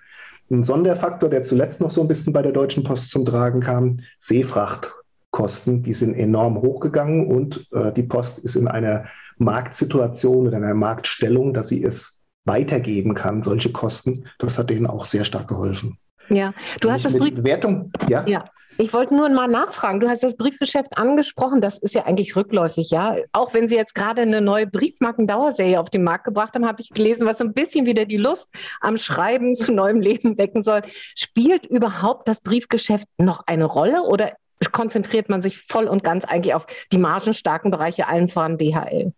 Ein 0.49 0.63
Sonderfaktor, 0.63 1.29
der 1.29 1.43
zuletzt 1.43 1.81
noch 1.81 1.89
so 1.89 1.99
ein 1.99 2.07
bisschen 2.07 2.31
bei 2.31 2.41
der 2.41 2.53
Deutschen 2.53 2.85
Post 2.85 3.09
zum 3.09 3.25
Tragen 3.25 3.59
kam, 3.59 3.99
Seefrachtkosten, 4.19 5.83
die 5.83 5.93
sind 5.93 6.13
enorm 6.13 6.61
hochgegangen 6.61 7.27
und 7.27 7.67
äh, 7.73 7.91
die 7.91 8.03
Post 8.03 8.39
ist 8.39 8.55
in 8.55 8.69
einer 8.69 9.07
Marktsituation 9.39 10.47
oder 10.47 10.55
einer 10.55 10.73
Marktstellung, 10.73 11.53
dass 11.53 11.67
sie 11.67 11.83
es 11.83 12.14
weitergeben 12.45 13.13
kann, 13.13 13.43
solche 13.43 13.71
Kosten. 13.71 14.25
Das 14.39 14.57
hat 14.57 14.69
denen 14.69 14.87
auch 14.87 15.05
sehr 15.05 15.25
stark 15.25 15.47
geholfen. 15.47 15.97
Ja, 16.29 16.53
du 16.81 16.91
hast 16.91 17.05
das 17.05 17.17
Brief 17.17 17.35
Bewertung, 17.35 17.91
ja. 18.07 18.25
ja. 18.27 18.45
Ich 18.77 18.91
wollte 18.91 19.15
nur 19.15 19.29
mal 19.29 19.47
nachfragen. 19.47 20.01
Du 20.01 20.09
hast 20.09 20.21
das 20.21 20.35
Briefgeschäft 20.35 20.97
angesprochen. 20.97 21.61
Das 21.61 21.77
ist 21.77 21.93
ja 21.93 22.05
eigentlich 22.05 22.35
rückläufig, 22.35 22.89
ja. 22.89 23.15
Auch 23.31 23.53
wenn 23.53 23.69
Sie 23.69 23.75
jetzt 23.75 23.95
gerade 23.95 24.21
eine 24.21 24.41
neue 24.41 24.67
Briefmarkendauerserie 24.67 25.79
auf 25.79 25.89
den 25.89 26.03
Markt 26.03 26.25
gebracht 26.25 26.55
haben, 26.55 26.67
habe 26.67 26.81
ich 26.81 26.89
gelesen, 26.89 27.25
was 27.25 27.37
so 27.37 27.45
ein 27.45 27.53
bisschen 27.53 27.85
wieder 27.85 28.05
die 28.05 28.17
Lust 28.17 28.49
am 28.81 28.97
Schreiben 28.97 29.55
zu 29.55 29.71
neuem 29.71 30.01
Leben 30.01 30.37
wecken 30.37 30.61
soll. 30.61 30.81
Spielt 31.15 31.65
überhaupt 31.65 32.27
das 32.27 32.41
Briefgeschäft 32.41 33.07
noch 33.17 33.43
eine 33.47 33.65
Rolle 33.65 34.03
oder 34.03 34.33
konzentriert 34.71 35.29
man 35.29 35.41
sich 35.41 35.59
voll 35.59 35.85
und 35.85 36.03
ganz 36.03 36.25
eigentlich 36.25 36.53
auf 36.53 36.65
die 36.91 36.97
margenstarken 36.97 37.71
Bereiche, 37.71 38.07
allen 38.07 38.27
voran 38.27 38.57
DHL? 38.57 39.13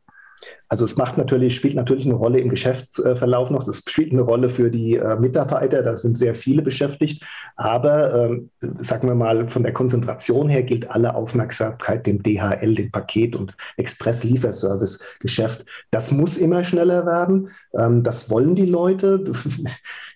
Also 0.69 0.83
es 0.83 0.97
macht 0.97 1.17
natürlich, 1.17 1.55
spielt 1.55 1.75
natürlich 1.75 2.05
eine 2.05 2.15
Rolle 2.15 2.39
im 2.39 2.49
Geschäftsverlauf 2.49 3.49
noch. 3.49 3.63
Das 3.63 3.83
spielt 3.87 4.11
eine 4.11 4.21
Rolle 4.21 4.49
für 4.49 4.69
die 4.69 4.97
äh, 4.97 5.17
Mitarbeiter. 5.17 5.81
Da 5.81 5.95
sind 5.95 6.17
sehr 6.17 6.35
viele 6.35 6.61
beschäftigt. 6.61 7.23
Aber 7.55 8.13
ähm, 8.13 8.49
sagen 8.81 9.07
wir 9.07 9.15
mal, 9.15 9.47
von 9.49 9.63
der 9.63 9.71
Konzentration 9.71 10.49
her 10.49 10.63
gilt 10.63 10.91
alle 10.91 11.15
Aufmerksamkeit 11.15 12.05
dem 12.05 12.21
DHL, 12.21 12.75
dem 12.75 12.91
Paket- 12.91 13.35
und 13.35 13.55
Express-Lieferservice-Geschäft. 13.77 15.65
Das 15.91 16.11
muss 16.11 16.37
immer 16.37 16.65
schneller 16.65 17.05
werden. 17.05 17.49
Ähm, 17.77 18.03
das 18.03 18.29
wollen 18.29 18.55
die 18.55 18.65
Leute. 18.65 19.23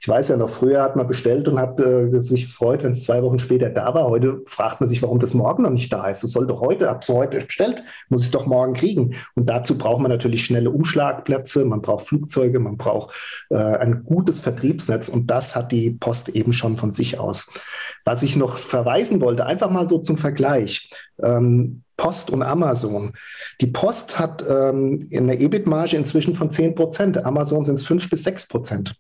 Ich 0.04 0.08
weiß 0.08 0.30
ja 0.30 0.38
noch, 0.38 0.50
früher 0.50 0.82
hat 0.82 0.96
man 0.96 1.06
bestellt 1.06 1.48
und 1.48 1.60
hat 1.60 1.80
äh, 1.80 2.10
sich 2.18 2.48
gefreut, 2.48 2.84
wenn 2.84 2.94
es 2.94 3.04
zwei 3.04 3.22
Wochen 3.22 3.38
später 3.38 3.70
da 3.70 3.94
war. 3.94 4.06
Heute 4.08 4.42
fragt 4.48 4.82
man 4.82 4.90
sich, 4.90 5.00
warum 5.04 5.20
das 5.20 5.36
morgen 5.36 5.62
noch 5.62 5.70
nicht 5.70 5.94
da 5.94 6.08
ist. 6.10 6.24
Das 6.24 6.32
soll 6.32 6.48
doch 6.48 6.60
heute, 6.60 6.90
ab 6.90 7.04
so 7.04 7.18
heute 7.18 7.38
bestellt, 7.38 7.84
muss 8.10 8.22
ich 8.22 8.30
es 8.30 8.32
doch 8.32 8.48
morgen 8.48 8.74
kriegen. 8.74 9.14
Und 9.36 9.48
dazu 9.48 9.78
braucht 9.78 10.02
man 10.02 10.10
natürlich 10.12 10.46
schnelle 10.46 10.70
Umschlagplätze, 10.70 11.66
man 11.66 11.82
braucht 11.82 12.08
Flugzeuge, 12.08 12.60
man 12.60 12.78
braucht 12.78 13.16
äh, 13.50 13.56
ein 13.56 14.04
gutes 14.04 14.42
Vertriebsnetz 14.42 15.10
und 15.10 15.28
das 15.28 15.56
hat 15.56 15.72
die 15.72 15.92
Post 15.92 16.30
eben 16.30 16.54
schon 16.54 16.78
von 16.78 16.92
sich 16.92 17.20
aus. 17.20 17.52
Was 18.06 18.24
ich 18.24 18.36
noch 18.36 18.58
verweisen 18.58 19.22
wollte, 19.22 19.46
einfach 19.46 19.72
mal 19.72 19.88
so 19.88 19.98
zum 19.98 20.18
Vergleich. 20.18 20.92
Ähm, 21.22 21.84
Post 22.02 22.32
und 22.32 22.42
Amazon. 22.42 23.14
Die 23.62 23.68
Post 23.68 24.18
hat 24.18 24.44
ähm, 24.50 25.08
eine 25.16 25.40
EBIT-Marge 25.40 25.96
inzwischen 25.96 26.36
von 26.36 26.50
10 26.50 26.74
Prozent. 26.74 27.24
Amazon 27.24 27.64
sind 27.64 27.76
es 27.76 27.86
5 27.86 28.10
bis 28.10 28.24
6 28.24 28.48
Prozent. 28.48 28.96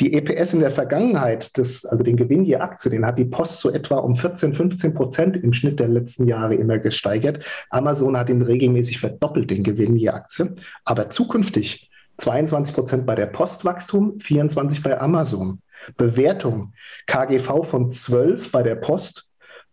Die 0.00 0.14
EPS 0.14 0.52
in 0.52 0.58
der 0.58 0.72
Vergangenheit, 0.72 1.56
das, 1.56 1.84
also 1.84 2.02
den 2.02 2.16
Gewinn 2.16 2.44
je 2.44 2.56
Aktie, 2.56 2.90
den 2.90 3.06
hat 3.06 3.16
die 3.16 3.26
Post 3.26 3.60
so 3.60 3.70
etwa 3.70 3.98
um 3.98 4.16
14, 4.16 4.54
15 4.54 4.92
Prozent 4.92 5.36
im 5.36 5.52
Schnitt 5.52 5.78
der 5.78 5.86
letzten 5.86 6.26
Jahre 6.26 6.56
immer 6.56 6.80
gesteigert. 6.80 7.44
Amazon 7.70 8.16
hat 8.16 8.28
ihn 8.28 8.42
regelmäßig 8.42 8.98
verdoppelt, 8.98 9.48
den 9.48 9.62
Gewinn 9.62 9.94
je 9.94 10.08
Aktie. 10.08 10.56
Aber 10.84 11.10
zukünftig 11.10 11.92
22 12.16 12.74
Prozent 12.74 13.06
bei 13.06 13.14
der 13.14 13.26
Postwachstum, 13.26 14.18
24 14.18 14.82
bei 14.82 15.00
Amazon. 15.00 15.62
Bewertung 15.96 16.72
KGV 17.06 17.62
von 17.62 17.92
12 17.92 18.50
bei 18.50 18.64
der 18.64 18.74
Post, 18.74 19.31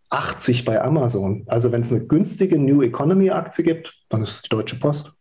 80 0.10 0.66
bei 0.66 0.82
Amazon. 0.82 1.44
Also 1.48 1.72
wenn 1.72 1.82
es 1.82 1.92
eine 1.92 2.06
günstige 2.06 2.58
New 2.58 2.82
Economy 2.82 3.30
Aktie 3.30 3.64
gibt, 3.64 3.94
dann 4.10 4.24
ist 4.24 4.32
es 4.32 4.42
die 4.44 4.50
Deutsche 4.50 4.78
Post. 4.78 5.12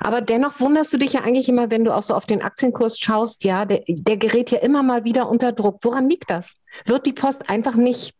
Aber 0.00 0.20
dennoch 0.20 0.60
wunderst 0.60 0.92
du 0.92 0.98
dich 0.98 1.14
ja 1.14 1.20
eigentlich 1.22 1.48
immer, 1.48 1.70
wenn 1.70 1.84
du 1.84 1.94
auch 1.94 2.04
so 2.04 2.14
auf 2.14 2.26
den 2.26 2.42
Aktienkurs 2.42 2.98
schaust, 2.98 3.42
ja, 3.44 3.64
der, 3.64 3.82
der 3.88 4.16
gerät 4.16 4.50
ja 4.50 4.58
immer 4.58 4.82
mal 4.82 5.04
wieder 5.04 5.28
unter 5.28 5.52
Druck. 5.52 5.80
Woran 5.82 6.08
liegt 6.08 6.30
das? 6.30 6.54
Wird 6.86 7.06
die 7.06 7.12
Post 7.12 7.48
einfach 7.50 7.74
nicht 7.74 8.14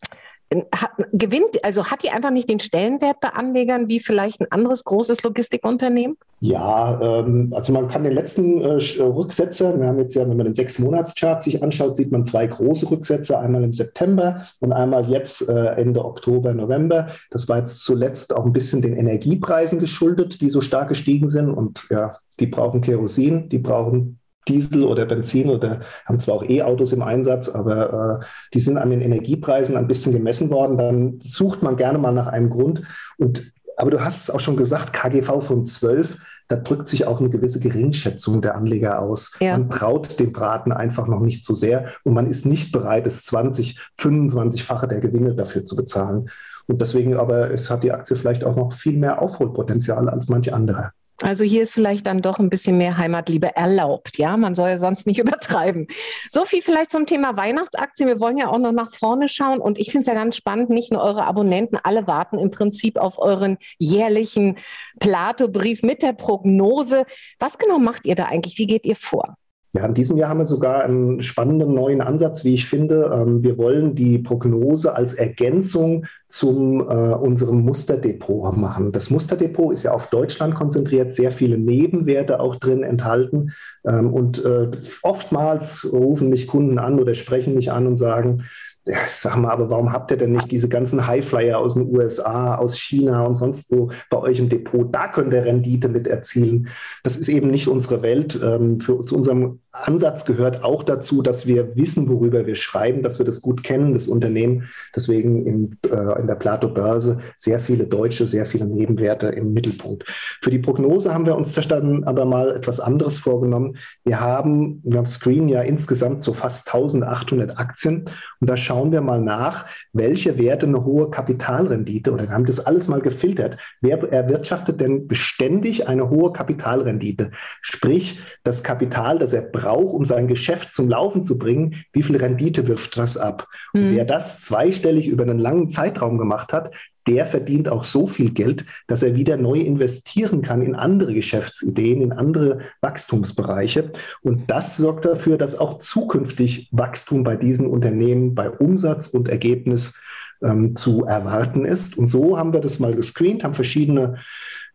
hat, 0.75 0.91
gewinnt, 1.13 1.65
also 1.65 1.87
hat 1.87 2.03
die 2.03 2.11
einfach 2.11 2.31
nicht 2.31 2.49
den 2.49 2.61
Stellenwert 2.61 3.21
bei 3.21 3.29
Anlegern 3.29 3.89
wie 3.89 4.01
vielleicht 4.01 4.41
ein 4.41 4.51
anderes 4.51 4.85
großes 4.85 5.23
Logistikunternehmen? 5.23 6.17
Ja, 6.41 7.01
ähm, 7.01 7.53
also 7.55 7.73
man 7.73 7.89
kann 7.89 8.05
den 8.05 8.13
letzten 8.13 8.61
äh, 8.61 8.77
äh, 8.77 9.03
Rücksetzer, 9.03 9.79
wir 9.79 9.87
haben 9.87 9.99
jetzt 9.99 10.15
ja, 10.15 10.29
wenn 10.29 10.37
man 10.37 10.45
den 10.45 10.55
sechs 10.55 10.79
Monatschart 10.79 11.43
sich 11.43 11.63
anschaut, 11.63 11.97
sieht 11.97 12.13
man 12.13 12.25
zwei 12.25 12.47
große 12.47 12.91
Rücksätze, 12.91 13.39
einmal 13.39 13.65
im 13.65 13.73
September 13.73 14.47
und 14.61 14.73
einmal 14.73 15.09
jetzt 15.09 15.49
äh, 15.49 15.75
Ende 15.77 16.05
Oktober, 16.05 16.53
November. 16.53 17.09
Das 17.31 17.49
war 17.49 17.59
jetzt 17.59 17.85
zuletzt 17.85 18.35
auch 18.35 18.45
ein 18.45 18.53
bisschen 18.53 18.83
den 18.83 18.95
Energiepreisen 18.95 19.79
geschuldet, 19.79 20.41
die 20.41 20.51
so 20.51 20.61
stark 20.61 20.89
gestiegen 20.89 21.29
sind 21.29 21.51
und 21.51 21.87
ja, 21.91 22.19
die 22.41 22.47
brauchen 22.47 22.81
Kerosin, 22.81 23.49
die 23.49 23.59
brauchen 23.59 24.19
Diesel 24.49 24.85
oder 24.85 25.07
Benzin 25.07 25.49
oder 25.51 25.81
haben 26.07 26.19
zwar 26.19 26.37
auch 26.37 26.45
E-Autos 26.45 26.93
im 26.93 27.03
Einsatz, 27.03 27.49
aber 27.49 28.21
äh, 28.21 28.25
die 28.53 28.61
sind 28.61 28.79
an 28.79 28.91
den 28.91 29.01
Energiepreisen 29.01 29.77
ein 29.77 29.87
bisschen 29.87 30.13
gemessen 30.13 30.51
worden. 30.51 30.79
Dann 30.79 31.21
sucht 31.23 31.63
man 31.63 31.77
gerne 31.77 31.99
mal 31.99 32.13
nach 32.13 32.27
einem 32.27 32.51
Grund. 32.51 32.83
Und 33.19 33.53
aber 33.77 33.91
du 33.91 34.05
hast 34.05 34.25
es 34.25 34.31
auch 34.31 34.41
schon 34.41 34.57
gesagt, 34.57 34.93
KGV 34.93 35.41
von 35.41 35.65
12, 35.65 36.17
da 36.49 36.57
drückt 36.57 36.89
sich 36.89 37.07
auch 37.07 37.21
eine 37.21 37.31
gewisse 37.31 37.59
Geringschätzung 37.59 38.43
der 38.43 38.55
Anleger 38.55 39.01
aus. 39.01 39.33
Ja. 39.41 39.59
Man 39.59 39.71
traut 39.71 40.21
dem 40.21 40.33
Braten 40.33 40.73
einfach 40.73 41.07
noch 41.07 41.21
nicht 41.21 41.45
so 41.45 41.55
sehr 41.55 41.87
und 42.05 42.15
man 42.15 42.27
ist 42.27 42.47
nicht 42.47 42.71
bereit, 42.71 43.07
das 43.07 43.25
20, 43.25 43.81
25-fache 43.99 44.87
der 44.87 45.01
Gewinne 45.01 45.35
dafür 45.35 45.65
zu 45.65 45.75
bezahlen. 45.75 46.29
Und 46.67 46.81
deswegen 46.81 47.17
aber 47.17 47.51
es 47.51 47.71
hat 47.71 47.83
die 47.83 47.93
Aktie 47.93 48.17
vielleicht 48.17 48.45
auch 48.45 48.57
noch 48.57 48.73
viel 48.73 48.97
mehr 48.97 49.21
Aufholpotenzial 49.21 50.09
als 50.09 50.29
manche 50.29 50.55
andere. 50.55 50.93
Also 51.25 51.43
hier 51.43 51.63
ist 51.63 51.73
vielleicht 51.73 52.07
dann 52.07 52.21
doch 52.21 52.39
ein 52.39 52.51
bisschen 52.51 52.77
mehr 52.77 52.99
Heimatliebe 52.99 53.57
erlaubt. 53.57 54.19
Ja, 54.19 54.37
man 54.37 54.55
soll 54.55 54.69
ja 54.69 54.79
sonst 54.79 55.07
nicht 55.07 55.19
übertreiben. 55.21 55.87
So 56.31 56.45
viel 56.45 56.61
vielleicht 56.61 56.91
zum 56.91 57.07
Thema 57.07 57.35
Weihnachtsaktien. 57.39 58.09
Wir 58.09 58.21
wollen 58.21 58.37
ja 58.37 58.49
auch 58.49 58.59
noch 58.59 58.73
nach 58.73 58.95
vorne 58.95 59.29
schauen. 59.29 59.59
Und 59.59 59.79
ich 59.79 59.91
finde 59.91 60.03
es 60.03 60.07
ja 60.07 60.15
ganz 60.15 60.37
spannend, 60.37 60.69
nicht 60.69 60.93
nur 60.93 61.03
eure 61.03 61.25
Abonnenten, 61.25 61.79
alle 61.83 62.07
warten 62.07 62.39
im 62.39 62.51
Prinzip 62.51 62.99
auf 62.99 63.19
euren 63.19 63.57
jährlichen 63.79 64.59
Plato-Brief 65.01 65.83
mit 65.83 66.03
der 66.03 66.13
Prognose. 66.13 67.07
Was 67.39 67.57
genau 67.57 67.79
macht 67.79 68.05
ihr 68.05 68.17
da 68.17 68.27
eigentlich? 68.27 68.59
Wie 68.59 68.67
geht 68.67 68.85
ihr 68.85 68.97
vor? 68.97 69.39
Ja, 69.77 69.87
in 69.87 69.95
diesem 69.95 70.17
Jahr 70.17 70.29
haben 70.29 70.39
wir 70.39 70.45
sogar 70.45 70.85
einen 70.85 71.21
spannenden 71.21 71.75
neuen 71.75 72.01
Ansatz, 72.01 72.45
wie 72.45 72.55
ich 72.55 72.67
finde. 72.67 73.11
Ähm, 73.13 73.43
wir 73.43 73.59
wollen 73.59 73.97
die 73.97 74.21
Prognose 74.21 74.95
als 74.95 75.15
Ergänzung 75.15 76.07
zum 76.29 76.79
äh, 76.81 76.85
unserem 76.85 77.59
Musterdepot 77.65 78.57
machen. 78.57 78.93
Das 78.93 79.11
Musterdepot 79.11 79.73
ist 79.73 79.83
ja 79.83 79.91
auf 79.91 80.11
Deutschland 80.11 80.55
konzentriert, 80.55 81.17
sehr 81.17 81.33
viele 81.33 81.59
Nebenwerte 81.59 82.39
auch 82.39 82.55
drin 82.55 82.85
enthalten. 82.85 83.51
Ähm, 83.85 84.15
und 84.15 84.45
äh, 84.45 84.71
oftmals 85.03 85.93
rufen 85.93 86.29
mich 86.29 86.47
Kunden 86.47 86.79
an 86.79 87.01
oder 87.01 87.15
sprechen 87.15 87.55
mich 87.55 87.73
an 87.73 87.89
und 87.89 87.97
sagen, 87.97 88.45
ja, 88.87 88.97
sag 89.09 89.37
mal, 89.39 89.51
aber 89.51 89.71
warum 89.71 89.93
habt 89.93 90.13
ihr 90.13 90.19
denn 90.19 90.33
nicht 90.33 90.53
diese 90.53 90.69
ganzen 90.69 91.05
Highflyer 91.07 91.59
aus 91.59 91.75
den 91.75 91.93
USA, 91.97 92.55
aus 92.55 92.79
China 92.79 93.25
und 93.25 93.35
sonst 93.35 93.73
wo 93.73 93.91
bei 94.09 94.19
euch 94.19 94.39
im 94.39 94.49
Depot? 94.49 94.87
Da 94.95 95.09
könnt 95.09 95.33
ihr 95.33 95.45
Rendite 95.45 95.89
mit 95.89 96.07
erzielen. 96.07 96.69
Das 97.03 97.17
ist 97.17 97.29
eben 97.29 97.51
nicht 97.51 97.67
unsere 97.67 98.03
Welt. 98.03 98.39
Ähm, 98.41 98.81
für, 98.81 99.05
zu 99.05 99.17
unserem 99.17 99.61
Ansatz 99.75 100.25
gehört 100.25 100.63
auch 100.63 100.85
dazu, 100.85 101.21
dass 101.21 101.47
wir 101.47 101.75
wissen, 101.75 102.09
worüber 102.09 102.47
wir 102.47 102.55
schreiben, 102.55 103.03
dass 103.03 103.19
wir 103.19 103.27
das 103.27 103.43
gut 103.43 103.65
kennen, 103.65 103.93
das 103.93 104.07
Unternehmen. 104.07 104.69
Deswegen 104.95 105.45
in, 105.45 105.77
äh, 105.91 106.21
in 106.21 106.29
der 106.29 106.37
Plato-Börse 106.37 107.19
sehr 107.37 107.59
viele 107.59 107.85
Deutsche, 107.85 108.29
sehr 108.29 108.47
viele 108.47 108.67
Nebenwerte 108.67 109.27
im 109.27 109.53
Mittelpunkt. 109.53 110.05
Für 110.43 110.51
die 110.51 110.61
Prognose 110.61 111.13
haben 111.13 111.27
wir 111.27 111.37
uns 111.37 111.53
dann 111.55 112.05
aber 112.05 112.25
mal 112.25 112.57
etwas 112.57 112.79
anderes 112.79 113.19
vorgenommen. 113.19 113.77
Wir 114.05 114.21
haben, 114.21 114.81
wir 114.85 114.99
haben 114.99 115.07
Screen 115.07 115.49
ja 115.49 115.63
insgesamt 115.63 116.23
so 116.23 116.33
fast 116.33 116.69
1800 116.73 117.59
Aktien 117.59 118.09
und 118.41 118.51
da 118.51 118.57
schauen 118.57 118.93
wir 118.93 119.01
mal 119.01 119.21
nach, 119.21 119.67
welche 119.93 120.39
Werte 120.39 120.67
eine 120.67 120.85
hohe 120.85 121.11
Kapitalrendite 121.11 122.13
oder 122.13 122.25
wir 122.25 122.35
haben 122.35 122.47
das 122.47 122.65
alles 122.65 122.87
mal 122.87 123.01
gefiltert. 123.01 123.59
Wer 123.81 124.03
erwirtschaftet 124.13 124.81
denn 124.81 125.09
beständig 125.09 125.89
eine 125.89 126.11
hohe 126.11 126.33
Kapitalrendite? 126.33 127.33
Sprich, 127.61 128.21
das 128.45 128.63
Kapital, 128.63 129.19
das 129.19 129.33
er 129.33 129.43
braucht, 129.43 129.64
um 129.73 130.05
sein 130.05 130.29
Geschäft 130.29 130.73
zum 130.73 130.89
Laufen 130.89 131.23
zu 131.23 131.39
bringen, 131.39 131.85
wie 131.93 132.03
viel 132.03 132.17
Rendite 132.17 132.67
wirft 132.69 132.97
das 132.97 133.17
ab? 133.17 133.49
Mhm. 133.73 133.97
wer 133.97 134.05
das 134.05 134.41
zweistellig 134.41 135.09
über 135.09 135.25
einen 135.25 135.39
langen 135.39 135.71
Zeitraum 135.71 136.19
gemacht 136.19 136.53
hat, 136.53 136.73
der 137.07 137.27
verdient 137.27 137.69
auch 137.69 137.85
so 137.85 138.07
viel 138.07 138.31
Geld, 138.31 138.65
dass 138.87 139.03
er 139.03 139.15
wieder 139.15 139.37
neu 139.37 139.61
investieren 139.61 140.43
kann 140.43 140.63
in 140.63 140.75
andere 140.75 141.13
Geschäftsideen, 141.13 142.01
in 142.01 142.13
andere 142.13 142.61
Wachstumsbereiche. 142.81 143.93
Und 144.23 144.51
das 144.51 144.77
sorgt 144.77 145.05
dafür, 145.05 145.37
dass 145.37 145.59
auch 145.59 145.79
zukünftig 145.79 146.69
Wachstum 146.73 147.23
bei 147.23 147.37
diesen 147.37 147.67
Unternehmen 147.67 148.35
bei 148.35 148.51
Umsatz 148.51 149.07
und 149.07 149.29
Ergebnis 149.29 149.95
ähm, 150.43 150.77
zu 150.77 151.05
erwarten 151.05 151.65
ist. 151.65 151.99
Und 151.99 152.09
so 152.09 152.39
haben 152.39 152.53
wir 152.53 152.61
das 152.61 152.79
mal 152.79 152.95
gescreent, 152.95 153.45
haben 153.45 153.55
verschiedene 153.55 154.19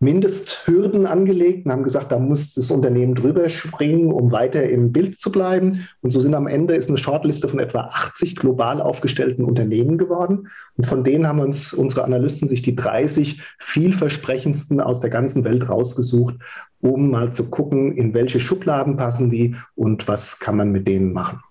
Mindesthürden 0.02 1.06
angelegt 1.06 1.66
und 1.66 1.74
haben 1.74 1.84
gesagt, 1.84 2.14
da 2.14 2.20
muss 2.20 2.54
das 2.54 2.72
Unternehmen 2.72 3.16
drüber 3.16 3.50
springen, 3.50 4.14
um 4.14 4.32
weiter 4.32 4.70
im 4.70 4.94
Bild 4.94 5.20
zu 5.20 5.30
bleiben. 5.30 5.88
Und 6.02 6.12
so 6.12 6.22
sind 6.22 6.36
am 6.36 6.48
Ende 6.48 6.76
ist 6.76 6.88
eine 6.88 6.98
Shortliste 6.98 7.50
von 7.50 7.60
etwa 7.60 7.82
80 7.92 8.38
global 8.38 8.82
aufgestellten 8.82 9.44
Unternehmen 9.44 9.98
geworden. 9.98 10.48
Und 10.78 10.86
von 10.86 11.04
denen 11.04 11.28
haben 11.28 11.42
uns 11.42 11.74
unsere 11.74 12.06
Analysten 12.06 12.48
sich 12.48 12.62
die 12.62 12.78
30 12.78 13.42
vielversprechendsten 13.60 14.80
aus 14.80 15.02
der 15.02 15.10
ganzen 15.10 15.44
Welt 15.44 15.68
rausgesucht, 15.68 16.36
um 16.80 17.12
mal 17.12 17.34
zu 17.34 17.50
gucken, 17.50 17.98
in 17.98 18.14
welche 18.14 18.40
Schubladen 18.40 18.96
passen 18.96 19.30
die 19.30 19.56
und 19.76 20.08
was 20.08 20.40
kann 20.40 20.56
man 20.56 20.72
mit 20.72 20.88
denen 20.88 21.12
machen. 21.12 21.42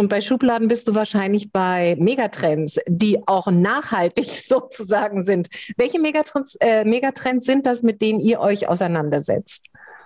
Und 0.00 0.08
bei 0.08 0.22
Schubladen 0.22 0.68
bist 0.68 0.88
du 0.88 0.94
wahrscheinlich 0.94 1.52
bei 1.52 1.94
Megatrends, 1.98 2.78
die 2.88 3.18
auch 3.26 3.48
nachhaltig 3.50 4.30
sozusagen 4.46 5.24
sind. 5.24 5.50
Welche 5.76 6.00
Megatrends, 6.00 6.56
äh, 6.58 6.86
Megatrends 6.86 7.44
sind 7.44 7.66
das, 7.66 7.82
mit 7.82 8.00
denen 8.00 8.18
ihr 8.18 8.40
euch 8.40 8.66
auseinandersetzt? 8.66 9.62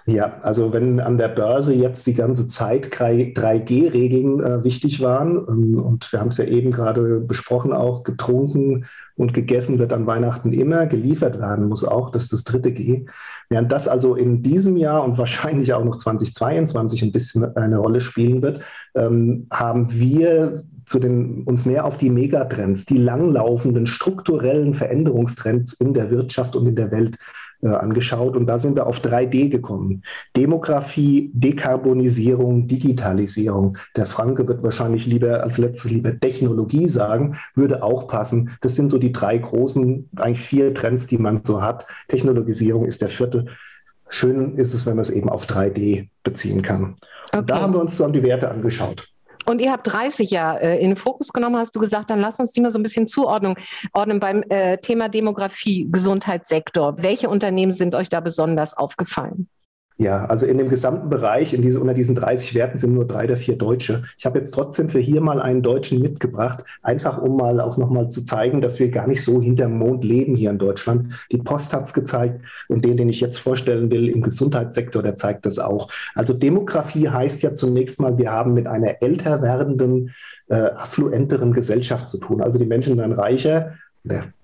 Ja, 0.07 0.39
also 0.43 0.75
wenn 0.75 1.01
an 1.01 1.17
der 1.17 1.29
Börse 1.29 1.73
jetzt 1.73 2.07
die 2.07 2.13
ganze 2.13 2.47
Zeit 2.47 2.89
3G-Regeln 2.95 4.41
äh, 4.41 4.63
wichtig 4.63 5.01
waren, 5.01 5.37
ähm, 5.49 5.83
und 5.83 6.13
wir 6.13 6.21
haben 6.21 6.29
es 6.29 6.37
ja 6.37 6.45
eben 6.45 6.73
gerade 6.73 7.21
besprochen, 7.21 7.73
auch 7.73 8.03
getrunken 8.03 8.85
und 9.17 9.33
gegessen 9.33 9.79
wird 9.79 9.95
an 9.95 10.07
Weihnachten 10.07 10.53
immer, 10.53 10.87
geliefert 10.87 11.39
werden 11.39 11.69
muss 11.71 11.85
auch, 11.85 12.11
das 12.11 12.25
ist 12.25 12.33
das 12.35 12.45
dritte 12.45 12.73
G. 12.73 13.07
Während 13.49 13.73
das 13.73 13.89
also 13.89 14.15
in 14.15 14.43
diesem 14.43 14.77
Jahr 14.77 15.05
und 15.05 15.17
wahrscheinlich 15.17 15.73
auch 15.73 15.85
noch 15.85 15.97
2022 15.97 17.03
ein 17.03 17.13
bisschen 17.13 17.57
eine 17.57 17.79
Rolle 17.79 18.03
spielen 18.03 18.43
wird, 18.43 18.61
ähm, 18.95 19.47
haben 19.51 19.91
wir 19.91 20.53
zu 20.85 20.99
den, 20.99 21.45
uns 21.45 21.65
mehr 21.65 21.87
auf 21.87 21.97
die 21.97 22.11
Megatrends, 22.11 22.85
die 22.85 22.99
langlaufenden 22.99 23.87
strukturellen 23.87 24.75
Veränderungstrends 24.75 25.73
in 25.73 25.95
der 25.95 26.11
Wirtschaft 26.11 26.57
und 26.57 26.67
in 26.67 26.77
der 26.77 26.91
Welt 26.91 27.17
äh, 27.63 27.69
angeschaut 27.69 28.37
und 28.37 28.47
da 28.47 28.59
sind 28.59 28.77
wir 28.77 28.87
auf 28.87 29.01
3D 29.01 29.49
gekommen. 29.49 30.03
Demografie, 30.37 31.31
Dekarbonisierung, 31.35 32.67
Digitalisierung. 32.67 33.79
Der 33.97 34.07
Franke 34.07 34.47
wird 34.47 34.63
wahrscheinlich 34.63 35.07
lieber 35.07 35.43
als 35.43 35.59
letztes 35.59 35.91
lieber 35.91 36.19
Technologie 36.19 36.89
sagen, 36.89 37.37
würde 37.55 37.83
auch 37.83 38.09
passen. 38.09 38.51
Das 38.61 38.75
sind 38.75 38.91
so 38.91 38.99
die 38.99 39.13
drei 39.13 39.39
großen, 39.39 40.09
eigentlich 40.17 40.41
vier 40.41 40.75
Trends, 40.75 41.07
die 41.07 41.19
man 41.19 41.43
so 41.45 41.63
hat. 41.63 41.87
Technologisierung 42.09 42.85
ist 42.85 43.03
der 43.03 43.09
vierte. 43.09 43.47
Schön 44.09 44.57
ist 44.57 44.75
es, 44.75 44.87
wenn 44.87 44.97
man 44.97 45.03
es 45.03 45.11
eben 45.11 45.29
auf 45.29 45.47
3D 45.47 46.09
beziehen 46.23 46.63
kann. 46.63 46.97
Okay. 47.33 47.45
Da 47.47 47.61
haben 47.61 47.73
wir 47.73 47.81
uns 47.81 47.97
dann 47.97 48.13
die 48.13 48.23
Werte 48.23 48.51
angeschaut. 48.51 49.09
Und 49.45 49.61
ihr 49.61 49.71
habt 49.73 49.87
30 49.87 50.31
ja 50.31 50.55
äh, 50.57 50.79
in 50.79 50.91
den 50.91 50.97
Fokus 50.97 51.33
genommen, 51.33 51.57
hast 51.57 51.77
du 51.77 51.81
gesagt, 51.81 52.11
dann 52.11 52.21
lass 52.21 52.41
uns 52.41 52.53
die 52.53 52.61
mal 52.61 52.71
so 52.71 52.79
ein 52.79 52.83
bisschen 52.83 53.07
zuordnen 53.07 53.55
ordnen 53.93 54.21
beim 54.21 54.43
äh, 54.49 54.79
Thema 54.79 55.09
Demografie, 55.09 55.87
Gesundheitssektor. 55.91 56.97
Welche 56.99 57.29
Unternehmen 57.29 57.73
sind 57.73 57.95
euch 57.95 58.09
da 58.09 58.21
besonders 58.21 58.75
aufgefallen? 58.75 59.49
Ja, 59.97 60.25
also 60.25 60.45
in 60.45 60.59
dem 60.59 60.69
gesamten 60.69 61.09
Bereich, 61.09 61.55
in 61.55 61.63
diese, 61.63 61.79
unter 61.79 61.95
diesen 61.95 62.17
30 62.17 62.53
Werten 62.57 62.79
sind 62.79 62.95
nur 62.95 63.07
drei 63.07 63.25
oder 63.25 63.37
vier 63.37 63.57
Deutsche. 63.57 64.03
Ich 64.19 64.27
habe 64.27 64.41
jetzt 64.41 64.51
trotzdem 64.51 64.89
für 64.89 64.99
hier 64.99 65.21
mal 65.21 65.41
einen 65.41 65.63
Deutschen 65.63 66.03
mitgebracht, 66.03 66.65
einfach 66.83 67.23
um 67.23 67.37
mal 67.37 67.61
auch 67.61 67.77
nochmal 67.77 68.09
zu 68.09 68.25
zeigen, 68.25 68.61
dass 68.61 68.81
wir 68.81 68.91
gar 68.91 69.07
nicht 69.07 69.23
so 69.23 69.41
hinterm 69.41 69.79
Mond 69.79 70.03
leben 70.03 70.35
hier 70.35 70.51
in 70.51 70.59
Deutschland. 70.59 71.29
Die 71.31 71.39
Post 71.39 71.73
hat 71.73 71.87
es 71.87 71.95
gezeigt 71.95 72.41
und 72.69 72.85
den, 72.85 72.97
den 72.97 73.09
ich 73.09 73.21
jetzt 73.21 73.39
vorstellen 73.39 73.89
will 73.89 74.09
im 74.09 74.23
Gesundheitssektor, 74.23 75.01
der 75.01 75.15
zeigt 75.15 75.47
das 75.47 75.61
auch. 75.61 75.89
Also 76.17 76.35
Demografie 76.35 77.09
heißt 77.09 77.43
ja 77.43 77.53
zunächst 77.53 78.01
mal, 78.01 78.19
wir 78.19 78.33
haben 78.33 78.53
mit 78.53 78.67
einer 78.67 79.01
älter 79.01 79.43
werdenden, 79.43 80.11
äh, 80.49 80.57
affluenteren 80.57 81.53
Gesellschaft 81.53 82.09
zu 82.09 82.19
tun. 82.19 82.43
Also 82.43 82.59
die 82.59 82.67
Menschen 82.67 82.99
werden 82.99 83.13
reicher 83.13 83.75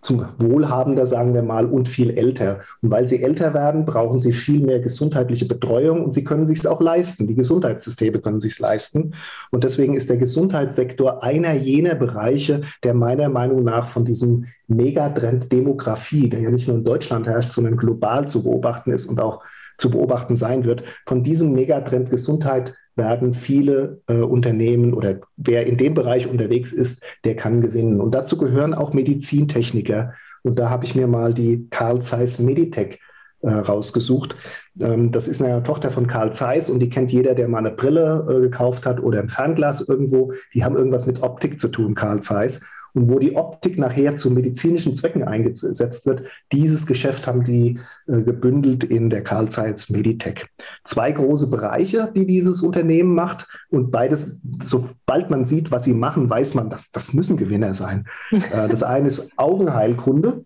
zum 0.01 0.27
Wohlhabender, 0.39 1.05
sagen 1.05 1.35
wir 1.35 1.43
mal, 1.43 1.67
und 1.67 1.87
viel 1.87 2.11
älter. 2.11 2.61
Und 2.81 2.91
weil 2.91 3.07
sie 3.07 3.23
älter 3.23 3.53
werden, 3.53 3.85
brauchen 3.85 4.19
sie 4.19 4.33
viel 4.33 4.61
mehr 4.61 4.81
gesundheitliche 4.81 5.45
Betreuung 5.45 6.03
und 6.03 6.13
sie 6.13 6.25
können 6.25 6.47
sich 6.47 6.61
es 6.61 6.67
auch 6.67 6.81
leisten. 6.81 7.27
Die 7.27 7.35
Gesundheitssysteme 7.35 8.21
können 8.21 8.41
sich 8.41 8.53
es 8.53 8.59
leisten. 8.59 9.15
Und 9.51 9.65
deswegen 9.65 9.95
ist 9.95 10.09
der 10.09 10.17
Gesundheitssektor 10.17 11.23
einer 11.23 11.53
jener 11.53 11.95
Bereiche, 11.95 12.63
der 12.83 12.95
meiner 12.95 13.29
Meinung 13.29 13.63
nach 13.63 13.87
von 13.87 14.07
diesem 14.07 14.47
Megatrend 14.67 15.53
Demografie, 15.53 16.31
der 16.31 16.41
ja 16.41 16.51
nicht 16.51 16.67
nur 16.67 16.79
in 16.79 16.85
Deutschland 16.85 17.27
herrscht, 17.27 17.53
sondern 17.53 17.77
global 17.77 18.27
zu 18.27 18.43
beobachten 18.43 18.93
ist 18.93 19.05
und 19.05 19.21
auch 19.21 19.45
zu 19.77 19.91
beobachten 19.91 20.37
sein 20.37 20.65
wird, 20.65 20.85
von 21.07 21.23
diesem 21.23 21.53
Megatrend 21.53 22.09
Gesundheit 22.09 22.75
werden 23.01 23.33
viele 23.33 24.03
äh, 24.07 24.21
Unternehmen 24.21 24.93
oder 24.93 25.21
wer 25.39 25.67
in 25.67 25.79
dem 25.79 25.95
Bereich 25.95 26.29
unterwegs 26.29 26.73
ist, 26.73 27.03
der 27.25 27.35
kann 27.35 27.63
gewinnen. 27.63 28.01
Und 28.01 28.13
dazu 28.13 28.37
gehören 28.37 28.75
auch 28.75 28.93
Medizintechniker. 28.93 30.13
Und 30.43 30.59
da 30.59 30.69
habe 30.69 30.85
ich 30.85 30.95
mir 30.95 31.07
mal 31.07 31.33
die 31.33 31.67
Carl 31.71 32.03
Zeiss 32.03 32.39
Meditech 32.39 32.99
äh, 33.41 33.51
rausgesucht. 33.51 34.37
Ähm, 34.79 35.13
das 35.13 35.29
ist 35.29 35.43
eine 35.43 35.63
Tochter 35.63 35.91
von 35.91 36.07
Carl 36.07 36.35
Zeiss 36.35 36.69
und 36.69 36.81
die 36.81 36.91
kennt 36.91 37.11
jeder, 37.11 37.35
der 37.35 37.49
mal 37.49 37.59
eine 37.59 37.71
Brille 37.71 38.27
äh, 38.29 38.41
gekauft 38.43 38.85
hat 38.85 39.03
oder 39.03 39.21
ein 39.21 39.31
Fernglas 39.31 39.89
irgendwo. 39.89 40.33
Die 40.53 40.63
haben 40.63 40.77
irgendwas 40.77 41.07
mit 41.07 41.23
Optik 41.23 41.59
zu 41.59 41.69
tun, 41.69 41.95
Carl 41.95 42.21
Zeiss 42.21 42.61
und 42.95 43.11
wo 43.11 43.19
die 43.19 43.37
Optik 43.37 43.79
nachher 43.79 44.17
zu 44.17 44.31
medizinischen 44.31 44.95
Zwecken 44.95 45.23
eingesetzt 45.25 46.07
wird. 46.07 46.25
Dieses 46.53 46.87
Geschäft 46.87 47.27
haben 47.27 47.45
die 47.45 47.79
äh, 48.07 48.23
gebündelt 48.23 48.85
in 48.85 49.11
der 49.11 49.23
Carl 49.23 49.49
Zeiss 49.49 49.91
Meditech. 49.91 50.47
Zwei 50.85 51.13
große 51.13 51.49
Bereiche, 51.49 52.11
die 52.15 52.27
dieses 52.27 52.63
Unternehmen 52.63 53.15
macht 53.15 53.47
und 53.71 53.91
beides, 53.91 54.31
sobald 54.63 55.31
man 55.31 55.45
sieht, 55.45 55.71
was 55.71 55.85
sie 55.85 55.95
machen, 55.95 56.29
weiß 56.29 56.55
man, 56.55 56.71
dass 56.71 56.91
das 56.91 57.13
müssen 57.13 57.37
Gewinner 57.37 57.75
sein. 57.75 58.07
äh, 58.31 58.69
das 58.69 58.83
eine 58.83 59.09
ist 59.09 59.33
Augenheilkunde. 59.37 60.45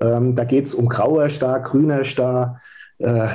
Ähm, 0.00 0.36
da 0.36 0.44
geht 0.44 0.66
es 0.66 0.74
um 0.74 0.88
grauer 0.88 1.28
Star, 1.28 1.60
grüner 1.60 2.04
Star, 2.04 2.60
äh, 2.98 3.28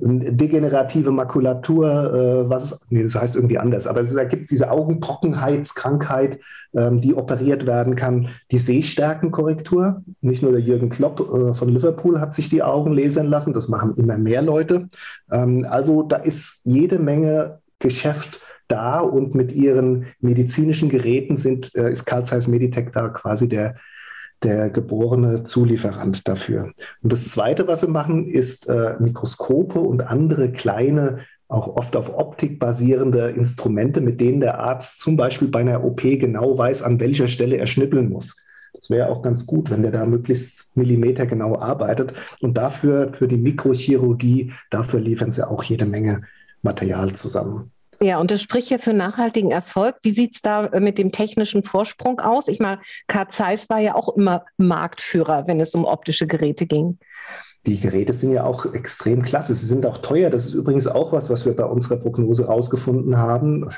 degenerative 0.00 1.10
Makulatur, 1.10 1.86
äh, 1.86 2.50
was, 2.50 2.86
nee, 2.90 3.02
das 3.02 3.14
heißt 3.14 3.36
irgendwie 3.36 3.58
anders, 3.58 3.86
aber 3.86 4.00
es, 4.00 4.12
da 4.12 4.24
gibt 4.24 4.44
es 4.44 4.48
diese 4.48 4.70
Augentrockenheitskrankheit, 4.70 6.40
ähm, 6.74 7.00
die 7.00 7.14
operiert 7.14 7.66
werden 7.66 7.96
kann, 7.96 8.28
die 8.50 8.58
Sehstärkenkorrektur. 8.58 10.02
Nicht 10.20 10.42
nur 10.42 10.52
der 10.52 10.60
Jürgen 10.60 10.90
Klopp 10.90 11.20
äh, 11.20 11.54
von 11.54 11.68
Liverpool 11.68 12.20
hat 12.20 12.34
sich 12.34 12.48
die 12.48 12.62
Augen 12.62 12.92
lasern 12.92 13.26
lassen, 13.26 13.52
das 13.52 13.68
machen 13.68 13.94
immer 13.96 14.18
mehr 14.18 14.42
Leute. 14.42 14.88
Ähm, 15.30 15.66
also 15.68 16.02
da 16.02 16.16
ist 16.16 16.60
jede 16.64 16.98
Menge 16.98 17.60
Geschäft 17.78 18.40
da 18.68 19.00
und 19.00 19.34
mit 19.34 19.52
ihren 19.52 20.06
medizinischen 20.20 20.88
Geräten 20.88 21.36
sind, 21.36 21.74
äh, 21.74 21.92
ist 21.92 22.04
Carl 22.04 22.24
Zeiss 22.24 22.46
Meditech 22.48 22.90
da 22.92 23.08
quasi 23.08 23.48
der 23.48 23.76
der 24.42 24.70
geborene 24.70 25.42
Zulieferant 25.42 26.26
dafür. 26.28 26.72
Und 27.02 27.12
das 27.12 27.28
Zweite, 27.28 27.66
was 27.66 27.80
sie 27.80 27.88
machen, 27.88 28.28
ist 28.28 28.68
äh, 28.68 28.94
Mikroskope 28.98 29.80
und 29.80 30.02
andere 30.02 30.52
kleine, 30.52 31.20
auch 31.48 31.76
oft 31.76 31.96
auf 31.96 32.12
Optik 32.16 32.58
basierende 32.58 33.30
Instrumente, 33.30 34.00
mit 34.00 34.20
denen 34.20 34.40
der 34.40 34.58
Arzt 34.58 35.00
zum 35.00 35.16
Beispiel 35.16 35.48
bei 35.48 35.60
einer 35.60 35.84
OP 35.84 36.02
genau 36.02 36.58
weiß, 36.58 36.82
an 36.82 36.98
welcher 37.00 37.28
Stelle 37.28 37.56
er 37.56 37.66
schnippeln 37.66 38.10
muss. 38.10 38.36
Das 38.74 38.90
wäre 38.90 39.08
auch 39.08 39.22
ganz 39.22 39.46
gut, 39.46 39.70
wenn 39.70 39.82
der 39.82 39.92
da 39.92 40.04
möglichst 40.04 40.76
millimetergenau 40.76 41.58
arbeitet. 41.58 42.12
Und 42.40 42.58
dafür, 42.58 43.12
für 43.12 43.28
die 43.28 43.38
Mikrochirurgie, 43.38 44.52
dafür 44.70 45.00
liefern 45.00 45.32
sie 45.32 45.48
auch 45.48 45.62
jede 45.62 45.86
Menge 45.86 46.22
Material 46.62 47.14
zusammen. 47.14 47.70
Ja, 48.00 48.18
und 48.18 48.30
das 48.30 48.42
spricht 48.42 48.68
ja 48.70 48.78
für 48.78 48.92
nachhaltigen 48.92 49.50
Erfolg. 49.50 49.96
Wie 50.02 50.10
sieht 50.10 50.34
es 50.34 50.42
da 50.42 50.66
äh, 50.66 50.80
mit 50.80 50.98
dem 50.98 51.12
technischen 51.12 51.62
Vorsprung 51.62 52.20
aus? 52.20 52.48
Ich 52.48 52.60
meine, 52.60 52.80
Carl 53.06 53.28
Zeiss 53.28 53.68
war 53.68 53.80
ja 53.80 53.94
auch 53.94 54.14
immer 54.16 54.44
Marktführer, 54.58 55.46
wenn 55.46 55.60
es 55.60 55.74
um 55.74 55.84
optische 55.84 56.26
Geräte 56.26 56.66
ging. 56.66 56.98
Die 57.66 57.80
Geräte 57.80 58.12
sind 58.12 58.32
ja 58.32 58.44
auch 58.44 58.72
extrem 58.74 59.22
klasse. 59.22 59.54
Sie 59.54 59.66
sind 59.66 59.84
auch 59.86 59.98
teuer. 59.98 60.30
Das 60.30 60.46
ist 60.46 60.54
übrigens 60.54 60.86
auch 60.86 61.12
was, 61.12 61.28
was 61.30 61.44
wir 61.44 61.54
bei 61.54 61.64
unserer 61.64 61.96
Prognose 61.96 62.46
rausgefunden 62.46 63.18
haben. 63.18 63.68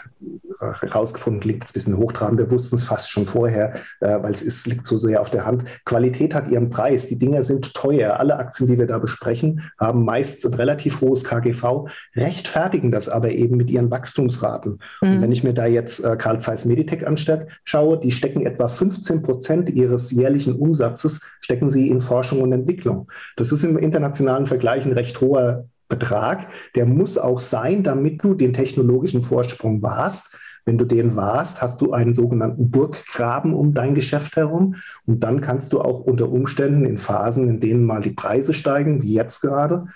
Rausgefunden 0.61 1.40
klingt 1.40 1.62
jetzt 1.62 1.70
ein 1.70 1.74
bisschen 1.74 1.96
hochtrabend. 1.96 2.38
Wir 2.38 2.51
wussten 2.51 2.77
es 2.77 2.85
fast 2.85 3.11
schon 3.11 3.27
vorher, 3.27 3.74
äh, 4.01 4.22
weil 4.22 4.33
es 4.33 4.42
ist, 4.42 4.66
liegt 4.66 4.87
so 4.87 4.98
sehr 4.98 5.20
auf 5.20 5.31
der 5.31 5.46
Hand. 5.46 5.64
Qualität 5.85 6.35
hat 6.35 6.48
ihren 6.48 6.68
Preis. 6.68 7.07
Die 7.07 7.18
Dinger 7.18 7.42
sind 7.42 7.72
teuer. 7.74 8.18
Alle 8.18 8.37
Aktien, 8.37 8.66
die 8.66 8.77
wir 8.77 8.87
da 8.87 8.98
besprechen, 8.98 9.62
haben 9.79 10.05
meist 10.05 10.44
ein 10.44 10.55
relativ 10.55 11.01
hohes 11.01 11.24
KGV, 11.24 11.87
rechtfertigen 12.16 12.90
das 12.90 13.09
aber 13.09 13.31
eben 13.31 13.57
mit 13.57 13.70
ihren 13.70 13.90
Wachstumsraten. 13.90 14.81
Mhm. 15.01 15.09
Und 15.09 15.22
wenn 15.22 15.33
ich 15.33 15.44
mir 15.44 15.55
da 15.55 15.66
jetzt 15.66 16.05
äh, 16.05 16.16
Carl 16.16 16.40
Zeiss 16.40 16.64
Meditech 16.64 17.07
anschaue, 17.07 17.98
die 18.01 18.11
stecken 18.11 18.44
etwa 18.44 18.68
15 18.68 19.22
Prozent 19.22 19.70
ihres 19.70 20.11
jährlichen 20.11 20.57
Umsatzes, 20.57 21.20
stecken 21.40 21.70
sie 21.70 21.88
in 21.88 22.01
Forschung 22.01 22.42
und 22.42 22.53
Entwicklung. 22.53 23.09
Das 23.37 23.53
ist 23.53 23.62
im 23.62 23.78
internationalen 23.79 24.47
Vergleich 24.47 24.85
ein 24.85 24.93
recht 24.93 25.21
hoher 25.21 25.69
Betrag. 25.88 26.49
Der 26.75 26.87
muss 26.87 27.17
auch 27.19 27.38
sein, 27.38 27.83
damit 27.83 28.23
du 28.23 28.35
den 28.35 28.53
technologischen 28.53 29.23
Vorsprung 29.23 29.83
wahrst. 29.83 30.38
Wenn 30.67 30.77
du 30.77 30.85
den 30.85 31.17
wahrst, 31.17 31.62
hast 31.62 31.81
du 31.81 31.93
einen 31.93 32.12
sogenannten 32.12 32.71
Burggraben 32.71 33.55
um 33.55 33.73
dein 33.73 33.95
Geschäft 33.95 34.37
herum. 34.37 34.75
Und 35.07 35.21
dann 35.25 35.41
kannst 35.41 35.73
du 35.73 35.81
auch 35.81 36.01
unter 36.01 36.29
Umständen 36.29 36.85
in 36.85 36.99
Phasen, 36.99 37.49
in 37.49 37.61
denen 37.61 37.87
mal 37.87 38.03
die 38.03 38.11
Preise 38.11 38.53
steigen, 38.53 39.03
wie 39.03 39.14
jetzt 39.14 39.41
gerade, 39.41 39.87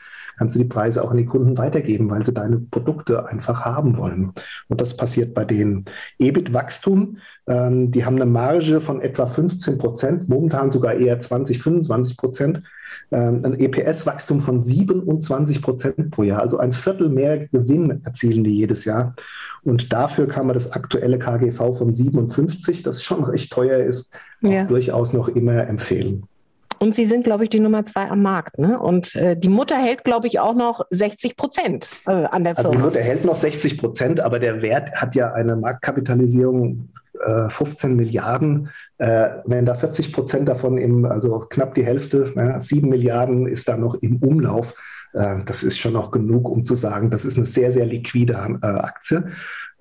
kannst 0.42 0.57
du 0.57 0.59
die 0.59 0.64
Preise 0.64 1.05
auch 1.05 1.12
an 1.12 1.18
die 1.18 1.24
Kunden 1.24 1.57
weitergeben, 1.57 2.11
weil 2.11 2.24
sie 2.24 2.35
deine 2.35 2.57
Produkte 2.59 3.28
einfach 3.28 3.64
haben 3.64 3.96
wollen. 3.96 4.33
Und 4.66 4.81
das 4.81 4.96
passiert 4.96 5.35
bei 5.35 5.44
denen. 5.44 5.85
EBIT-Wachstum, 6.18 7.18
ähm, 7.46 7.92
die 7.92 8.05
haben 8.05 8.16
eine 8.16 8.26
Marge 8.26 8.81
von 8.81 9.00
etwa 9.00 9.26
15 9.26 9.78
Prozent, 9.78 10.28
momentan 10.28 10.72
sogar 10.72 10.94
eher 10.94 11.20
20, 11.20 11.62
25 11.62 12.16
Prozent. 12.16 12.62
Ähm, 13.12 13.44
ein 13.44 13.57
EPS-Wachstum 13.57 14.40
von 14.40 14.61
27 14.61 15.62
Prozent 15.62 16.11
pro 16.11 16.24
Jahr, 16.24 16.40
also 16.40 16.59
ein 16.59 16.72
Viertel 16.72 17.09
mehr 17.09 17.46
Gewinn 17.46 18.00
erzielen 18.05 18.42
die 18.42 18.57
jedes 18.57 18.85
Jahr. 18.85 19.14
Und 19.62 19.92
dafür 19.92 20.26
kann 20.26 20.48
man 20.48 20.55
das 20.55 20.72
aktuelle 20.72 21.20
KGV 21.20 21.78
von 21.78 21.92
57, 21.92 22.83
das 22.83 23.05
schon 23.05 23.22
recht 23.22 23.52
teuer 23.52 23.78
ist, 23.78 24.12
ja. 24.40 24.64
durchaus 24.64 25.12
noch 25.12 25.28
immer 25.28 25.68
empfehlen. 25.68 26.26
Und 26.83 26.97
sie 26.97 27.07
sind, 27.07 27.23
glaube 27.23 27.45
ich, 27.45 27.51
die 27.51 27.61
Nummer 27.61 27.85
zwei 27.85 28.11
am 28.11 28.23
Markt. 28.23 28.59
Ne? 28.59 28.77
Und 28.77 29.14
äh, 29.14 29.37
die 29.37 29.49
Mutter 29.49 29.77
hält, 29.77 30.03
glaube 30.03 30.27
ich, 30.27 30.40
auch 30.40 30.57
noch 30.57 30.85
60 30.90 31.37
Prozent 31.37 31.88
äh, 32.09 32.11
an 32.11 32.42
der 32.42 32.57
Firma. 32.57 32.71
Also 32.71 32.73
die 32.73 32.85
Mutter 32.85 33.01
hält 33.01 33.25
noch 33.25 33.37
60 33.37 33.79
Prozent, 33.79 34.18
aber 34.18 34.40
der 34.40 34.62
Wert 34.62 34.90
hat 34.97 35.14
ja 35.14 35.33
eine 35.33 35.55
Marktkapitalisierung 35.55 36.88
15 37.51 37.90
äh, 37.90 37.95
Milliarden. 37.95 38.71
Äh, 38.99 39.29
wenn 39.45 39.64
da 39.64 39.75
40 39.75 40.12
Prozent 40.12 40.49
davon 40.49 40.77
im, 40.77 41.05
also 41.05 41.38
knapp 41.38 41.75
die 41.75 41.85
Hälfte, 41.85 42.33
ja, 42.35 42.61
7 42.61 42.88
Milliarden 42.88 43.47
ist 43.47 43.68
da 43.68 43.77
noch 43.77 43.95
im 44.03 44.16
Umlauf. 44.16 44.75
Äh, 45.12 45.45
das 45.47 45.62
ist 45.62 45.79
schon 45.79 45.92
noch 45.92 46.11
genug, 46.11 46.49
um 46.49 46.64
zu 46.64 46.75
sagen, 46.75 47.11
das 47.11 47.25
ist 47.25 47.37
eine 47.37 47.47
sehr, 47.47 47.71
sehr 47.71 47.87
liquide 47.87 48.37
Aktie. 48.37 49.31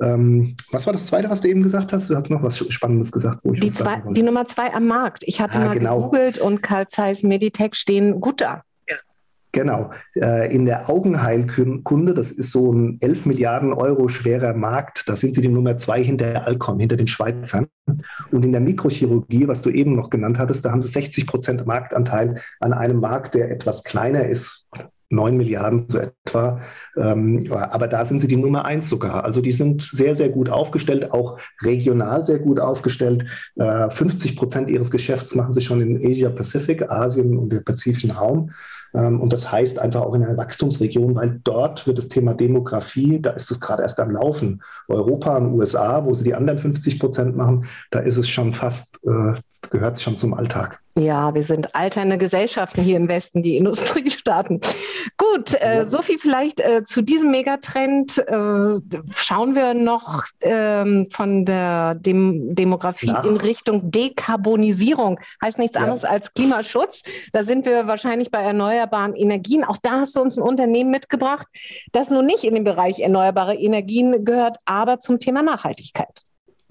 Ähm, 0.01 0.55
was 0.71 0.85
war 0.85 0.93
das 0.93 1.05
Zweite, 1.05 1.29
was 1.29 1.41
du 1.41 1.47
eben 1.47 1.61
gesagt 1.61 1.93
hast? 1.93 2.09
Du 2.09 2.15
hast 2.15 2.29
noch 2.29 2.43
was 2.43 2.57
Spannendes 2.57 3.11
gesagt, 3.11 3.39
wo 3.43 3.53
ich 3.53 3.59
die, 3.59 3.69
zwei, 3.69 4.01
die 4.11 4.23
Nummer 4.23 4.45
zwei 4.45 4.73
am 4.73 4.87
Markt. 4.87 5.23
Ich 5.25 5.39
hatte 5.39 5.55
ah, 5.55 5.65
mal 5.65 5.77
genau. 5.77 5.97
gegoogelt 5.97 6.39
und 6.39 6.63
Carl 6.63 6.87
Zeiss 6.87 7.23
Meditech 7.23 7.75
stehen 7.75 8.19
gut 8.19 8.41
da. 8.41 8.63
Genau. 9.53 9.91
Äh, 10.15 10.53
in 10.53 10.65
der 10.65 10.89
Augenheilkunde, 10.89 12.13
das 12.13 12.31
ist 12.31 12.51
so 12.51 12.71
ein 12.71 12.97
11 13.01 13.25
Milliarden 13.25 13.73
Euro 13.73 14.07
schwerer 14.07 14.53
Markt, 14.53 15.03
da 15.07 15.17
sind 15.17 15.35
sie 15.35 15.41
die 15.41 15.49
Nummer 15.49 15.77
zwei 15.77 16.01
hinter 16.01 16.47
Alcon, 16.47 16.79
hinter 16.79 16.95
den 16.95 17.07
Schweizern. 17.07 17.67
Und 18.31 18.45
in 18.45 18.53
der 18.53 18.61
Mikrochirurgie, 18.61 19.47
was 19.47 19.61
du 19.61 19.69
eben 19.69 19.95
noch 19.95 20.09
genannt 20.09 20.37
hattest, 20.37 20.63
da 20.63 20.71
haben 20.71 20.81
sie 20.81 20.87
60 20.87 21.27
Prozent 21.27 21.65
Marktanteil 21.65 22.41
an 22.61 22.71
einem 22.71 23.01
Markt, 23.01 23.33
der 23.33 23.51
etwas 23.51 23.83
kleiner 23.83 24.25
ist, 24.25 24.67
9 25.11 25.37
Milliarden 25.37 25.85
so 25.87 25.99
etwa. 25.99 26.61
Ähm, 26.97 27.51
aber 27.51 27.87
da 27.87 28.05
sind 28.05 28.21
sie 28.21 28.27
die 28.27 28.37
Nummer 28.37 28.65
eins 28.65 28.89
sogar. 28.89 29.23
Also 29.23 29.41
die 29.41 29.53
sind 29.53 29.81
sehr, 29.81 30.15
sehr 30.15 30.29
gut 30.29 30.49
aufgestellt, 30.49 31.11
auch 31.11 31.39
regional 31.63 32.23
sehr 32.23 32.39
gut 32.39 32.59
aufgestellt. 32.59 33.25
Äh, 33.55 33.89
50 33.89 34.35
Prozent 34.35 34.69
ihres 34.69 34.91
Geschäfts 34.91 35.35
machen 35.35 35.53
sie 35.53 35.61
schon 35.61 35.81
in 35.81 36.05
Asia 36.05 36.29
Pacific, 36.29 36.89
Asien 36.89 37.37
und 37.37 37.51
dem 37.51 37.63
pazifischen 37.63 38.11
Raum. 38.11 38.51
Ähm, 38.93 39.21
und 39.21 39.31
das 39.33 39.51
heißt 39.51 39.79
einfach 39.79 40.01
auch 40.01 40.13
in 40.15 40.23
einer 40.23 40.37
Wachstumsregion, 40.37 41.15
weil 41.15 41.39
dort 41.43 41.87
wird 41.87 41.97
das 41.97 42.07
Thema 42.07 42.33
Demografie, 42.33 43.21
da 43.21 43.31
ist 43.31 43.51
es 43.51 43.59
gerade 43.59 43.83
erst 43.83 43.99
am 43.99 44.11
Laufen. 44.11 44.61
Europa 44.87 45.37
und 45.37 45.53
USA, 45.53 46.03
wo 46.05 46.13
sie 46.13 46.23
die 46.23 46.35
anderen 46.35 46.59
50 46.59 46.99
Prozent 46.99 47.35
machen, 47.35 47.65
da 47.89 47.99
ist 47.99 48.17
es 48.17 48.29
schon 48.29 48.53
fast, 48.53 48.99
äh, 49.05 49.39
gehört 49.69 49.95
es 49.95 50.03
schon 50.03 50.17
zum 50.17 50.33
Alltag. 50.33 50.79
Ja, 50.99 51.33
wir 51.33 51.43
sind 51.43 51.73
alternde 51.73 52.17
Gesellschaften 52.17 52.81
hier 52.81 52.97
im 52.97 53.07
Westen, 53.07 53.41
die 53.43 53.55
Industriestaaten. 53.55 54.59
Gut, 55.17 55.53
äh, 55.61 55.85
so 55.85 56.01
viel 56.01 56.19
vielleicht 56.19 56.59
äh, 56.59 56.83
zu 56.83 57.01
diesem 57.01 57.31
Megatrend. 57.31 58.17
Äh, 58.17 58.79
schauen 59.15 59.55
wir 59.55 59.73
noch 59.73 60.25
ähm, 60.41 61.07
von 61.09 61.45
der 61.45 61.95
Dem 61.95 62.55
Demografie 62.55 63.07
Nach. 63.07 63.23
in 63.23 63.37
Richtung 63.37 63.89
Dekarbonisierung. 63.89 65.19
Heißt 65.41 65.59
nichts 65.59 65.75
ja. 65.75 65.83
anderes 65.83 66.03
als 66.03 66.33
Klimaschutz. 66.33 67.03
Da 67.31 67.45
sind 67.45 67.65
wir 67.65 67.87
wahrscheinlich 67.87 68.29
bei 68.29 68.41
erneuerbaren 68.41 69.15
Energien. 69.15 69.63
Auch 69.63 69.77
da 69.81 70.01
hast 70.01 70.17
du 70.17 70.21
uns 70.21 70.37
ein 70.37 70.43
Unternehmen 70.43 70.91
mitgebracht, 70.91 71.47
das 71.93 72.09
nun 72.09 72.25
nicht 72.25 72.43
in 72.43 72.53
den 72.53 72.65
Bereich 72.65 72.99
erneuerbare 72.99 73.55
Energien 73.55 74.25
gehört, 74.25 74.57
aber 74.65 74.99
zum 74.99 75.19
Thema 75.19 75.41
Nachhaltigkeit. 75.41 76.21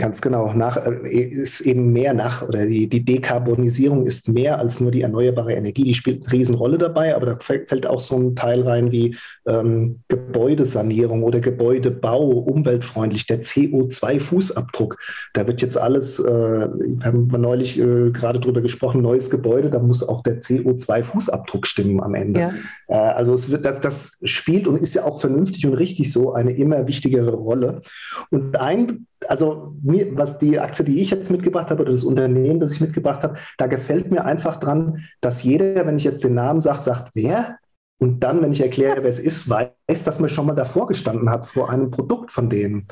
Ganz 0.01 0.23
genau. 0.23 0.55
Nach, 0.55 0.79
äh, 0.79 1.21
ist 1.21 1.61
eben 1.61 1.93
mehr 1.93 2.15
nach, 2.15 2.41
oder 2.49 2.65
die, 2.65 2.89
die 2.89 3.05
Dekarbonisierung 3.05 4.07
ist 4.07 4.29
mehr 4.29 4.59
als 4.59 4.81
nur 4.81 4.91
die 4.91 5.03
erneuerbare 5.03 5.53
Energie. 5.53 5.85
Die 5.85 5.93
spielt 5.93 6.23
eine 6.23 6.33
Riesenrolle 6.33 6.79
dabei, 6.79 7.15
aber 7.15 7.27
da 7.27 7.39
fällt 7.39 7.87
auch 7.87 8.01
so 8.01 8.17
ein 8.17 8.35
Teil 8.35 8.63
rein 8.63 8.93
wie 8.93 9.15
ähm, 9.47 10.01
Gebäudesanierung 10.09 11.23
oder 11.23 11.41
Gebäudebau, 11.41 12.31
umweltfreundlich, 12.31 13.27
der 13.27 13.43
CO2-Fußabdruck. 13.43 14.97
Da 15.35 15.47
wird 15.47 15.61
jetzt 15.61 15.77
alles, 15.77 16.19
äh, 16.19 16.69
haben 17.03 17.31
wir 17.31 17.39
neulich 17.39 17.79
äh, 17.79 18.11
gerade 18.11 18.41
drüber 18.41 18.63
gesprochen, 18.63 19.03
neues 19.03 19.29
Gebäude, 19.29 19.69
da 19.69 19.81
muss 19.81 20.03
auch 20.03 20.23
der 20.23 20.41
CO2-Fußabdruck 20.41 21.67
stimmen 21.67 22.03
am 22.03 22.15
Ende. 22.15 22.41
Ja. 22.41 22.53
Äh, 22.89 22.95
also 22.95 23.35
es 23.35 23.51
wird, 23.51 23.67
das, 23.67 23.81
das 23.83 24.19
spielt 24.25 24.67
und 24.67 24.81
ist 24.81 24.95
ja 24.95 25.05
auch 25.05 25.21
vernünftig 25.21 25.67
und 25.67 25.75
richtig 25.75 26.11
so 26.11 26.33
eine 26.33 26.53
immer 26.53 26.87
wichtigere 26.87 27.35
Rolle. 27.35 27.83
Und 28.31 28.57
ein 28.59 29.07
also 29.29 29.75
mir, 29.90 30.16
was 30.16 30.38
die 30.38 30.59
Aktie, 30.59 30.85
die 30.85 31.00
ich 31.00 31.11
jetzt 31.11 31.31
mitgebracht 31.31 31.70
habe 31.70 31.83
oder 31.83 31.92
das 31.92 32.05
Unternehmen, 32.05 32.61
das 32.61 32.72
ich 32.72 32.81
mitgebracht 32.81 33.22
habe, 33.22 33.37
da 33.59 33.66
gefällt 33.66 34.11
mir 34.11 34.24
einfach 34.24 34.57
dran, 34.57 35.05
dass 35.20 35.42
jeder, 35.42 35.87
wenn 35.87 35.96
ich 35.96 36.05
jetzt 36.05 36.24
den 36.24 36.35
Namen 36.35 36.61
sage, 36.61 36.83
sagt, 36.83 37.11
wer? 37.14 37.59
Und 38.01 38.21
dann, 38.21 38.41
wenn 38.41 38.53
ich 38.53 38.63
erkläre, 38.63 39.03
wer 39.03 39.11
es 39.11 39.21
ist, 39.21 39.47
weiß, 39.47 40.05
dass 40.05 40.19
man 40.19 40.31
schon 40.31 40.47
mal 40.47 40.55
davor 40.55 40.87
gestanden 40.87 41.29
hat, 41.29 41.45
vor 41.45 41.69
einem 41.69 41.91
Produkt 41.91 42.31
von 42.31 42.49
denen. 42.49 42.89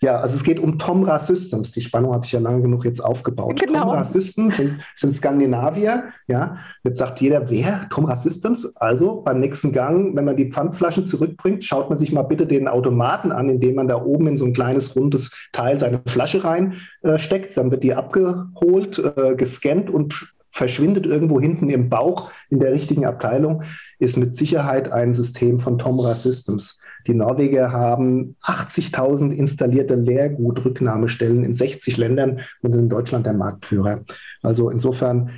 Ja, 0.00 0.16
also 0.16 0.34
es 0.34 0.42
geht 0.42 0.58
um 0.58 0.80
Tomra 0.80 1.20
Systems. 1.20 1.70
Die 1.70 1.80
Spannung 1.80 2.12
habe 2.12 2.26
ich 2.26 2.32
ja 2.32 2.40
lange 2.40 2.62
genug 2.62 2.84
jetzt 2.84 2.98
aufgebaut. 2.98 3.60
Genau. 3.60 3.84
Tomra 3.84 4.02
Systems 4.02 4.56
sind, 4.56 4.80
sind 4.96 5.14
Skandinavier. 5.14 6.08
Ja, 6.26 6.58
jetzt 6.82 6.98
sagt 6.98 7.20
jeder, 7.20 7.48
wer? 7.50 7.88
Tomra 7.88 8.16
Systems? 8.16 8.76
Also 8.78 9.22
beim 9.22 9.38
nächsten 9.38 9.70
Gang, 9.70 10.16
wenn 10.16 10.24
man 10.24 10.36
die 10.36 10.50
Pfandflaschen 10.50 11.06
zurückbringt, 11.06 11.64
schaut 11.64 11.88
man 11.88 11.96
sich 11.96 12.10
mal 12.10 12.22
bitte 12.22 12.44
den 12.44 12.66
Automaten 12.66 13.30
an, 13.30 13.48
indem 13.48 13.76
man 13.76 13.86
da 13.86 14.02
oben 14.02 14.26
in 14.26 14.36
so 14.36 14.44
ein 14.44 14.54
kleines 14.54 14.96
rundes 14.96 15.30
Teil 15.52 15.78
seine 15.78 16.00
Flasche 16.04 16.42
reinsteckt. 16.42 17.52
Äh, 17.52 17.54
Dann 17.54 17.70
wird 17.70 17.84
die 17.84 17.94
abgeholt, 17.94 18.98
äh, 19.16 19.36
gescannt 19.36 19.88
und 19.88 20.34
verschwindet 20.58 21.06
irgendwo 21.06 21.40
hinten 21.40 21.70
im 21.70 21.88
Bauch 21.88 22.30
in 22.50 22.58
der 22.58 22.72
richtigen 22.72 23.06
Abteilung, 23.06 23.62
ist 23.98 24.16
mit 24.16 24.36
Sicherheit 24.36 24.92
ein 24.92 25.14
System 25.14 25.60
von 25.60 25.78
Tomra 25.78 26.14
Systems. 26.14 26.80
Die 27.06 27.14
Norweger 27.14 27.72
haben 27.72 28.36
80.000 28.42 29.30
installierte 29.30 29.94
Leergutrücknahmestellen 29.94 31.44
in 31.44 31.54
60 31.54 31.96
Ländern 31.96 32.40
und 32.62 32.72
sind 32.72 32.82
in 32.82 32.88
Deutschland 32.88 33.24
der 33.24 33.32
Marktführer. 33.34 34.04
Also 34.42 34.68
insofern 34.68 35.30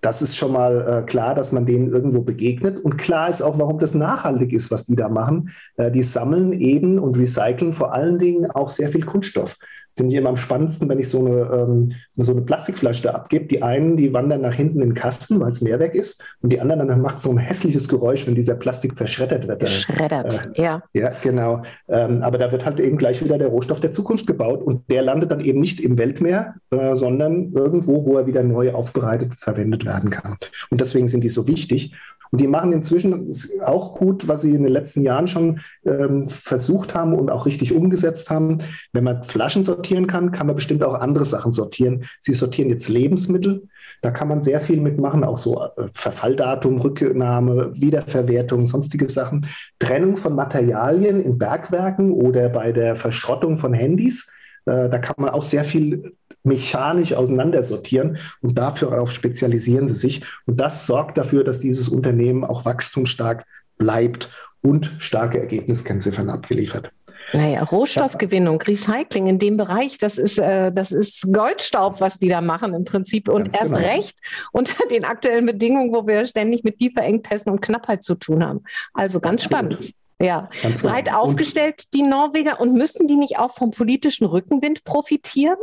das 0.00 0.22
ist 0.22 0.36
schon 0.36 0.52
mal 0.52 1.02
äh, 1.02 1.06
klar, 1.06 1.34
dass 1.34 1.50
man 1.50 1.66
denen 1.66 1.90
irgendwo 1.90 2.22
begegnet. 2.22 2.78
Und 2.78 2.98
klar 2.98 3.28
ist 3.28 3.42
auch, 3.42 3.58
warum 3.58 3.80
das 3.80 3.94
nachhaltig 3.94 4.52
ist, 4.52 4.70
was 4.70 4.84
die 4.84 4.94
da 4.94 5.08
machen. 5.08 5.50
Äh, 5.76 5.90
die 5.90 6.04
sammeln 6.04 6.52
eben 6.52 7.00
und 7.00 7.18
recyceln 7.18 7.72
vor 7.72 7.92
allen 7.92 8.16
Dingen 8.16 8.48
auch 8.48 8.70
sehr 8.70 8.90
viel 8.90 9.04
Kunststoff. 9.04 9.56
Finde 9.98 10.12
ich 10.12 10.18
immer 10.18 10.28
am 10.28 10.36
spannendsten, 10.36 10.88
wenn 10.88 11.00
ich 11.00 11.08
so 11.08 11.26
eine, 11.26 11.40
ähm, 11.52 11.92
so 12.16 12.30
eine 12.30 12.42
Plastikflasche 12.42 13.12
abgebe. 13.12 13.46
Die 13.46 13.64
einen, 13.64 13.96
die 13.96 14.12
wandern 14.12 14.42
nach 14.42 14.54
hinten 14.54 14.80
in 14.80 14.90
den 14.90 14.94
Kasten, 14.94 15.40
weil 15.40 15.50
es 15.50 15.60
Mehrwerk 15.60 15.96
ist. 15.96 16.22
Und 16.40 16.50
die 16.50 16.60
anderen, 16.60 16.86
dann 16.86 17.02
macht 17.02 17.18
so 17.18 17.30
ein 17.30 17.38
hässliches 17.38 17.88
Geräusch, 17.88 18.24
wenn 18.28 18.36
dieser 18.36 18.54
Plastik 18.54 18.96
zerschreddert 18.96 19.48
wird. 19.48 19.68
Schreddert, 19.68 20.56
äh, 20.56 20.62
ja. 20.62 20.82
Ja, 20.92 21.10
genau. 21.20 21.64
Ähm, 21.88 22.22
aber 22.22 22.38
da 22.38 22.52
wird 22.52 22.64
halt 22.64 22.78
eben 22.78 22.96
gleich 22.96 23.24
wieder 23.24 23.38
der 23.38 23.48
Rohstoff 23.48 23.80
der 23.80 23.90
Zukunft 23.90 24.28
gebaut. 24.28 24.62
Und 24.62 24.88
der 24.88 25.02
landet 25.02 25.32
dann 25.32 25.40
eben 25.40 25.58
nicht 25.58 25.80
im 25.80 25.98
Weltmeer, 25.98 26.54
äh, 26.70 26.94
sondern 26.94 27.52
irgendwo, 27.52 28.06
wo 28.06 28.16
er 28.18 28.28
wieder 28.28 28.44
neu 28.44 28.72
aufbereitet 28.72 29.34
verwendet 29.34 29.84
werden 29.84 30.10
kann. 30.10 30.36
Und 30.70 30.80
deswegen 30.80 31.08
sind 31.08 31.24
die 31.24 31.28
so 31.28 31.48
wichtig. 31.48 31.92
Und 32.30 32.40
die 32.40 32.46
machen 32.46 32.72
inzwischen 32.72 33.32
auch 33.64 33.94
gut, 33.94 34.28
was 34.28 34.42
sie 34.42 34.54
in 34.54 34.62
den 34.62 34.72
letzten 34.72 35.02
Jahren 35.02 35.28
schon 35.28 35.60
ähm, 35.84 36.28
versucht 36.28 36.94
haben 36.94 37.14
und 37.14 37.30
auch 37.30 37.46
richtig 37.46 37.72
umgesetzt 37.72 38.30
haben. 38.30 38.60
Wenn 38.92 39.04
man 39.04 39.24
Flaschen 39.24 39.62
sortieren 39.62 40.06
kann, 40.06 40.32
kann 40.32 40.46
man 40.46 40.56
bestimmt 40.56 40.82
auch 40.82 40.94
andere 40.94 41.24
Sachen 41.24 41.52
sortieren. 41.52 42.04
Sie 42.20 42.32
sortieren 42.32 42.70
jetzt 42.70 42.88
Lebensmittel. 42.88 43.68
Da 44.00 44.10
kann 44.10 44.28
man 44.28 44.42
sehr 44.42 44.60
viel 44.60 44.80
mitmachen, 44.80 45.24
auch 45.24 45.38
so 45.38 45.62
äh, 45.62 45.88
Verfalldatum, 45.92 46.80
Rücknahme, 46.80 47.72
Wiederverwertung, 47.74 48.66
sonstige 48.66 49.08
Sachen. 49.08 49.46
Trennung 49.78 50.16
von 50.16 50.34
Materialien 50.34 51.20
in 51.20 51.38
Bergwerken 51.38 52.12
oder 52.12 52.48
bei 52.48 52.72
der 52.72 52.96
Verschrottung 52.96 53.58
von 53.58 53.74
Handys. 53.74 54.30
Äh, 54.66 54.88
da 54.88 54.98
kann 54.98 55.16
man 55.18 55.30
auch 55.30 55.42
sehr 55.42 55.64
viel 55.64 56.12
mechanisch 56.42 57.12
auseinandersortieren 57.12 58.18
und 58.40 58.56
dafür 58.58 59.00
auch 59.00 59.10
spezialisieren 59.10 59.88
sie 59.88 59.94
sich. 59.94 60.22
Und 60.46 60.58
das 60.58 60.86
sorgt 60.86 61.18
dafür, 61.18 61.44
dass 61.44 61.60
dieses 61.60 61.88
Unternehmen 61.88 62.44
auch 62.44 62.64
wachstumsstark 62.64 63.44
bleibt 63.76 64.30
und 64.62 64.90
starke 64.98 65.38
Ergebniskennziffern 65.40 66.30
abgeliefert. 66.30 66.92
Naja, 67.32 67.62
Rohstoffgewinnung, 67.62 68.60
Recycling 68.62 69.26
in 69.26 69.38
dem 69.38 69.56
Bereich, 69.58 69.98
das 69.98 70.16
ist, 70.16 70.38
äh, 70.38 70.72
das 70.72 70.92
ist 70.92 71.30
Goldstaub, 71.30 72.00
was 72.00 72.18
die 72.18 72.28
da 72.28 72.40
machen 72.40 72.72
im 72.72 72.84
Prinzip. 72.84 73.28
Und 73.28 73.44
Ganz 73.44 73.58
erst 73.58 73.72
genau. 73.72 73.86
recht 73.86 74.16
unter 74.52 74.86
den 74.88 75.04
aktuellen 75.04 75.44
Bedingungen, 75.44 75.92
wo 75.92 76.06
wir 76.06 76.24
ständig 76.26 76.64
mit 76.64 76.80
Lieferengpässen 76.80 77.52
und 77.52 77.60
Knappheit 77.60 78.02
zu 78.02 78.14
tun 78.14 78.44
haben. 78.44 78.64
Also 78.94 79.20
ganz 79.20 79.44
Absolut. 79.44 79.74
spannend. 79.74 79.94
Ja, 80.20 80.48
Ganz 80.62 80.82
breit 80.82 81.04
genau. 81.04 81.20
aufgestellt, 81.20 81.84
die 81.94 82.02
Norweger. 82.02 82.60
Und 82.60 82.74
müssten 82.74 83.06
die 83.06 83.16
nicht 83.16 83.38
auch 83.38 83.54
vom 83.54 83.70
politischen 83.70 84.24
Rückenwind 84.24 84.82
profitieren? 84.84 85.58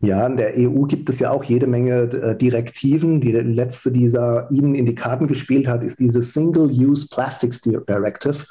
Ja, 0.00 0.26
in 0.26 0.36
der 0.36 0.58
EU 0.58 0.82
gibt 0.82 1.08
es 1.08 1.20
ja 1.20 1.30
auch 1.30 1.44
jede 1.44 1.66
Menge 1.66 2.02
äh, 2.02 2.36
Direktiven. 2.36 3.20
Die 3.20 3.32
letzte, 3.32 3.90
die 3.90 4.10
da 4.10 4.46
Ihnen 4.50 4.74
in 4.74 4.84
die 4.84 4.94
Karten 4.94 5.26
gespielt 5.26 5.66
hat, 5.66 5.82
ist 5.82 5.98
diese 5.98 6.20
Single-Use 6.20 7.08
Plastics 7.10 7.62
Directive, 7.62 8.44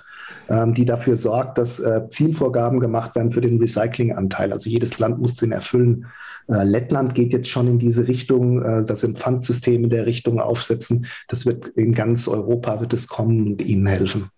ähm, 0.49 0.73
die 0.73 0.85
dafür 0.85 1.15
sorgt, 1.15 1.59
dass 1.59 1.79
äh, 1.79 2.09
Zielvorgaben 2.09 2.79
gemacht 2.79 3.15
werden 3.15 3.29
für 3.29 3.41
den 3.41 3.59
Recyclinganteil. 3.59 4.51
Also 4.51 4.71
jedes 4.71 4.97
Land 4.97 5.19
muss 5.19 5.35
den 5.35 5.51
erfüllen. 5.51 6.07
Äh, 6.47 6.63
Lettland 6.63 7.13
geht 7.13 7.31
jetzt 7.31 7.49
schon 7.49 7.67
in 7.67 7.77
diese 7.77 8.07
Richtung, 8.07 8.85
das 8.85 9.03
im 9.03 9.15
Pfandsystem 9.15 9.83
in 9.83 9.89
der 9.91 10.07
Richtung 10.07 10.39
aufsetzen. 10.39 11.05
Das 11.27 11.45
wird 11.45 11.67
in 11.69 11.93
ganz 11.93 12.27
Europa 12.27 12.81
wird 12.81 12.93
es 12.93 13.07
kommen 13.07 13.45
und 13.45 13.61
ihnen 13.61 13.85
helfen. 13.85 14.31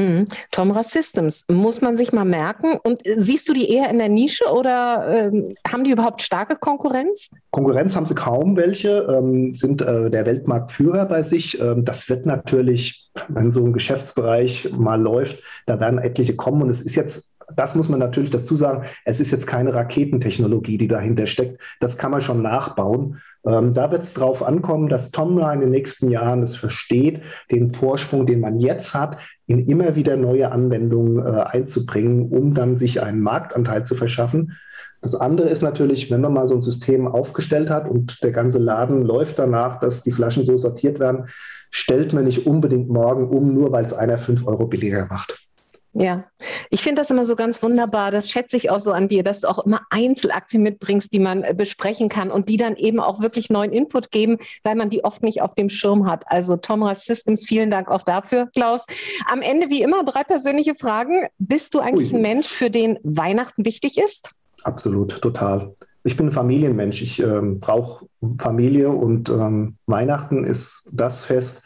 Mhm. 0.00 0.26
Tomra 0.50 0.82
Systems, 0.82 1.44
muss 1.48 1.80
man 1.80 1.96
sich 1.96 2.12
mal 2.12 2.24
merken. 2.24 2.78
Und 2.82 3.06
äh, 3.06 3.16
siehst 3.18 3.48
du 3.48 3.52
die 3.52 3.70
eher 3.70 3.90
in 3.90 3.98
der 3.98 4.08
Nische 4.08 4.44
oder 4.46 5.06
ähm, 5.08 5.52
haben 5.68 5.84
die 5.84 5.90
überhaupt 5.90 6.22
starke 6.22 6.56
Konkurrenz? 6.56 7.28
Konkurrenz 7.50 7.94
haben 7.94 8.06
sie 8.06 8.14
kaum 8.14 8.56
welche, 8.56 9.06
ähm, 9.10 9.52
sind 9.52 9.82
äh, 9.82 10.10
der 10.10 10.26
Weltmarktführer 10.26 11.04
bei 11.06 11.22
sich. 11.22 11.60
Ähm, 11.60 11.84
das 11.84 12.08
wird 12.08 12.26
natürlich, 12.26 13.10
wenn 13.28 13.50
so 13.50 13.64
ein 13.64 13.72
Geschäftsbereich 13.72 14.70
mal 14.72 15.00
läuft, 15.00 15.42
da 15.66 15.80
werden 15.80 15.98
etliche 15.98 16.36
kommen. 16.36 16.62
Und 16.62 16.70
es 16.70 16.82
ist 16.82 16.94
jetzt 16.94 17.36
das 17.56 17.74
muss 17.74 17.88
man 17.88 17.98
natürlich 17.98 18.30
dazu 18.30 18.56
sagen, 18.56 18.84
es 19.04 19.20
ist 19.20 19.30
jetzt 19.30 19.46
keine 19.46 19.74
Raketentechnologie, 19.74 20.78
die 20.78 20.88
dahinter 20.88 21.26
steckt. 21.26 21.60
Das 21.80 21.98
kann 21.98 22.10
man 22.10 22.20
schon 22.20 22.42
nachbauen. 22.42 23.18
Ähm, 23.46 23.72
da 23.72 23.90
wird 23.90 24.02
es 24.02 24.14
darauf 24.14 24.42
ankommen, 24.42 24.88
dass 24.88 25.10
Tomra 25.10 25.52
in 25.52 25.60
den 25.60 25.70
nächsten 25.70 26.10
Jahren 26.10 26.42
es 26.42 26.56
versteht, 26.56 27.22
den 27.50 27.72
Vorsprung, 27.72 28.26
den 28.26 28.40
man 28.40 28.60
jetzt 28.60 28.94
hat, 28.94 29.16
in 29.46 29.66
immer 29.66 29.96
wieder 29.96 30.16
neue 30.16 30.52
Anwendungen 30.52 31.24
äh, 31.24 31.40
einzubringen, 31.40 32.30
um 32.30 32.54
dann 32.54 32.76
sich 32.76 33.02
einen 33.02 33.20
Marktanteil 33.20 33.84
zu 33.84 33.94
verschaffen. 33.94 34.56
Das 35.00 35.14
andere 35.14 35.48
ist 35.48 35.62
natürlich, 35.62 36.10
wenn 36.10 36.20
man 36.20 36.34
mal 36.34 36.46
so 36.46 36.54
ein 36.54 36.60
System 36.60 37.08
aufgestellt 37.08 37.70
hat 37.70 37.88
und 37.88 38.22
der 38.22 38.32
ganze 38.32 38.58
Laden 38.58 39.02
läuft 39.02 39.38
danach, 39.38 39.80
dass 39.80 40.02
die 40.02 40.12
Flaschen 40.12 40.44
so 40.44 40.58
sortiert 40.58 41.00
werden, 41.00 41.26
stellt 41.70 42.12
man 42.12 42.24
nicht 42.24 42.46
unbedingt 42.46 42.90
morgen 42.90 43.28
um, 43.28 43.54
nur 43.54 43.72
weil 43.72 43.84
es 43.84 43.94
einer 43.94 44.18
fünf 44.18 44.46
Euro 44.46 44.66
billiger 44.66 45.06
macht. 45.06 45.49
Ja, 45.92 46.24
ich 46.70 46.82
finde 46.82 47.02
das 47.02 47.10
immer 47.10 47.24
so 47.24 47.34
ganz 47.34 47.60
wunderbar. 47.62 48.12
Das 48.12 48.30
schätze 48.30 48.56
ich 48.56 48.70
auch 48.70 48.78
so 48.78 48.92
an 48.92 49.08
dir, 49.08 49.24
dass 49.24 49.40
du 49.40 49.48
auch 49.48 49.64
immer 49.66 49.80
Einzelaktien 49.90 50.62
mitbringst, 50.62 51.12
die 51.12 51.18
man 51.18 51.42
äh, 51.42 51.52
besprechen 51.52 52.08
kann 52.08 52.30
und 52.30 52.48
die 52.48 52.56
dann 52.56 52.76
eben 52.76 53.00
auch 53.00 53.20
wirklich 53.20 53.50
neuen 53.50 53.72
Input 53.72 54.12
geben, 54.12 54.38
weil 54.62 54.76
man 54.76 54.88
die 54.88 55.02
oft 55.02 55.24
nicht 55.24 55.42
auf 55.42 55.56
dem 55.56 55.68
Schirm 55.68 56.08
hat. 56.08 56.24
Also 56.26 56.56
Tomras 56.56 57.04
Systems, 57.04 57.44
vielen 57.44 57.72
Dank 57.72 57.88
auch 57.88 58.02
dafür, 58.02 58.48
Klaus. 58.54 58.86
Am 59.26 59.42
Ende 59.42 59.68
wie 59.68 59.82
immer 59.82 60.04
drei 60.04 60.22
persönliche 60.22 60.76
Fragen. 60.76 61.26
Bist 61.38 61.74
du 61.74 61.80
eigentlich 61.80 62.12
Ui. 62.12 62.18
ein 62.18 62.22
Mensch, 62.22 62.46
für 62.46 62.70
den 62.70 62.98
Weihnachten 63.02 63.64
wichtig 63.64 63.98
ist? 63.98 64.30
Absolut, 64.62 65.20
total. 65.20 65.74
Ich 66.04 66.16
bin 66.16 66.26
ein 66.28 66.32
Familienmensch. 66.32 67.02
Ich 67.02 67.20
ähm, 67.20 67.58
brauche 67.58 68.06
Familie 68.38 68.90
und 68.90 69.28
ähm, 69.28 69.76
Weihnachten 69.86 70.44
ist 70.44 70.88
das 70.92 71.24
Fest, 71.24 71.62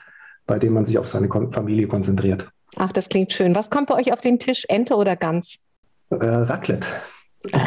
bei 0.47 0.59
dem 0.59 0.73
man 0.73 0.85
sich 0.85 0.99
auf 0.99 1.07
seine 1.07 1.29
Kon 1.29 1.53
Familie 1.53 1.89
konzentriert. 1.89 2.49
Ach, 2.77 2.93
das 2.93 3.09
klingt 3.09 3.33
schön. 3.33 3.55
Was 3.55 3.71
kommt 3.71 3.89
bei 3.89 3.95
euch 3.95 4.13
auf 4.13 4.21
den 4.21 4.39
Tisch? 4.39 4.65
Ente 4.69 4.95
oder 4.95 5.17
Gans? 5.17 5.57
Äh, 6.11 6.17
Raclette. 6.25 6.89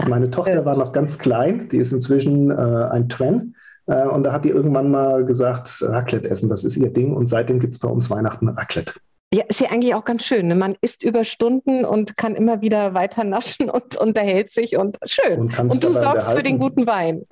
Meine 0.07 0.31
Tochter 0.31 0.65
war 0.65 0.75
noch 0.75 0.91
ganz 0.91 1.19
klein, 1.19 1.69
die 1.69 1.77
ist 1.77 1.91
inzwischen 1.91 2.49
äh, 2.49 2.53
ein 2.53 3.09
Twen. 3.09 3.55
Äh, 3.85 4.07
und 4.07 4.23
da 4.23 4.31
hat 4.31 4.43
die 4.43 4.49
irgendwann 4.49 4.89
mal 4.89 5.23
gesagt, 5.25 5.81
Raclette 5.81 6.29
essen, 6.29 6.49
das 6.49 6.63
ist 6.63 6.77
ihr 6.77 6.91
Ding. 6.91 7.13
Und 7.13 7.27
seitdem 7.27 7.59
gibt 7.59 7.73
es 7.73 7.79
bei 7.79 7.87
uns 7.87 8.09
Weihnachten 8.09 8.49
Raclette. 8.49 8.93
Ja, 9.33 9.43
ist 9.49 9.59
ja 9.59 9.69
eigentlich 9.69 9.93
auch 9.93 10.05
ganz 10.05 10.23
schön. 10.23 10.47
Ne? 10.47 10.55
Man 10.55 10.77
isst 10.79 11.03
über 11.03 11.25
Stunden 11.25 11.83
und 11.83 12.15
kann 12.15 12.33
immer 12.35 12.61
wieder 12.61 12.93
weiter 12.93 13.25
naschen 13.25 13.69
und 13.69 13.97
unterhält 13.97 14.51
sich 14.51 14.77
und 14.77 14.97
schön. 15.05 15.39
Und, 15.39 15.59
und 15.59 15.83
du 15.83 15.93
sorgst 15.93 16.31
für 16.31 16.43
den 16.43 16.59
guten 16.59 16.87
Wein. 16.87 17.23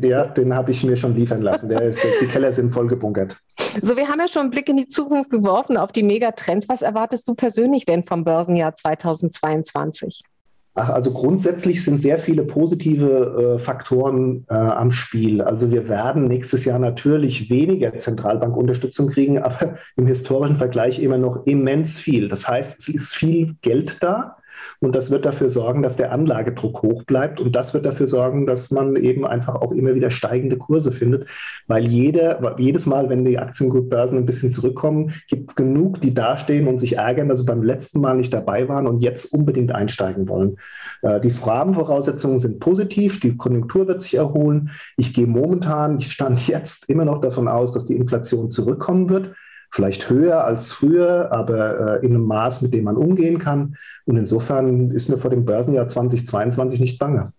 Ja, 0.00 0.26
den 0.26 0.54
habe 0.54 0.70
ich 0.70 0.84
mir 0.84 0.96
schon 0.96 1.14
liefern 1.14 1.42
lassen. 1.42 1.68
Der 1.68 1.82
ist, 1.82 2.00
die 2.02 2.26
Keller 2.26 2.52
sind 2.52 2.70
voll 2.70 2.86
gebunkert. 2.86 3.38
So, 3.82 3.96
wir 3.96 4.08
haben 4.08 4.20
ja 4.20 4.28
schon 4.28 4.42
einen 4.42 4.50
Blick 4.50 4.68
in 4.68 4.76
die 4.76 4.88
Zukunft 4.88 5.30
geworfen, 5.30 5.76
auf 5.76 5.92
die 5.92 6.02
Megatrends. 6.02 6.68
Was 6.68 6.82
erwartest 6.82 7.28
du 7.28 7.34
persönlich 7.34 7.84
denn 7.84 8.04
vom 8.04 8.24
Börsenjahr 8.24 8.74
2022? 8.74 10.22
Also 10.76 11.10
grundsätzlich 11.10 11.82
sind 11.82 11.98
sehr 11.98 12.18
viele 12.18 12.44
positive 12.44 13.54
äh, 13.56 13.58
Faktoren 13.58 14.44
äh, 14.50 14.54
am 14.54 14.90
Spiel. 14.90 15.40
Also 15.40 15.70
wir 15.70 15.88
werden 15.88 16.28
nächstes 16.28 16.66
Jahr 16.66 16.78
natürlich 16.78 17.48
weniger 17.48 17.96
Zentralbankunterstützung 17.96 19.08
kriegen, 19.08 19.38
aber 19.42 19.76
im 19.96 20.06
historischen 20.06 20.56
Vergleich 20.56 21.00
immer 21.00 21.16
noch 21.16 21.46
immens 21.46 21.98
viel. 21.98 22.28
Das 22.28 22.46
heißt, 22.46 22.78
es 22.78 22.88
ist 22.88 23.14
viel 23.14 23.54
Geld 23.62 24.02
da. 24.02 24.36
Und 24.80 24.94
das 24.94 25.10
wird 25.10 25.24
dafür 25.24 25.48
sorgen, 25.48 25.82
dass 25.82 25.96
der 25.96 26.12
Anlagedruck 26.12 26.82
hoch 26.82 27.04
bleibt. 27.04 27.40
Und 27.40 27.54
das 27.54 27.74
wird 27.74 27.86
dafür 27.86 28.06
sorgen, 28.06 28.46
dass 28.46 28.70
man 28.70 28.96
eben 28.96 29.26
einfach 29.26 29.54
auch 29.54 29.72
immer 29.72 29.94
wieder 29.94 30.10
steigende 30.10 30.56
Kurse 30.56 30.92
findet. 30.92 31.28
Weil 31.66 31.86
jeder, 31.86 32.56
jedes 32.58 32.86
Mal, 32.86 33.08
wenn 33.08 33.24
die 33.24 33.38
Aktienbörsen 33.38 34.18
ein 34.18 34.26
bisschen 34.26 34.50
zurückkommen, 34.50 35.12
gibt 35.28 35.50
es 35.50 35.56
genug, 35.56 36.00
die 36.00 36.14
dastehen 36.14 36.68
und 36.68 36.78
sich 36.78 36.96
ärgern, 36.96 37.28
dass 37.28 37.40
sie 37.40 37.44
beim 37.44 37.62
letzten 37.62 38.00
Mal 38.00 38.16
nicht 38.16 38.32
dabei 38.32 38.68
waren 38.68 38.86
und 38.86 39.00
jetzt 39.00 39.32
unbedingt 39.32 39.72
einsteigen 39.72 40.28
wollen. 40.28 40.56
Äh, 41.02 41.20
die 41.20 41.32
Rahmenvoraussetzungen 41.32 42.38
sind 42.38 42.60
positiv. 42.60 43.20
Die 43.20 43.36
Konjunktur 43.36 43.88
wird 43.88 44.00
sich 44.00 44.14
erholen. 44.14 44.70
Ich 44.96 45.12
gehe 45.12 45.26
momentan, 45.26 45.98
ich 45.98 46.12
stand 46.12 46.46
jetzt 46.46 46.88
immer 46.88 47.04
noch 47.04 47.20
davon 47.20 47.48
aus, 47.48 47.72
dass 47.72 47.86
die 47.86 47.96
Inflation 47.96 48.50
zurückkommen 48.50 49.08
wird 49.08 49.32
vielleicht 49.76 50.08
höher 50.08 50.44
als 50.44 50.72
früher, 50.72 51.30
aber 51.30 52.00
äh, 52.00 52.06
in 52.06 52.14
einem 52.14 52.24
Maß, 52.24 52.62
mit 52.62 52.72
dem 52.72 52.84
man 52.84 52.96
umgehen 52.96 53.38
kann. 53.38 53.76
Und 54.06 54.16
insofern 54.16 54.90
ist 54.90 55.08
mir 55.08 55.18
vor 55.18 55.30
dem 55.30 55.44
Börsenjahr 55.44 55.86
2022 55.86 56.80
nicht 56.80 56.98
bange 56.98 57.32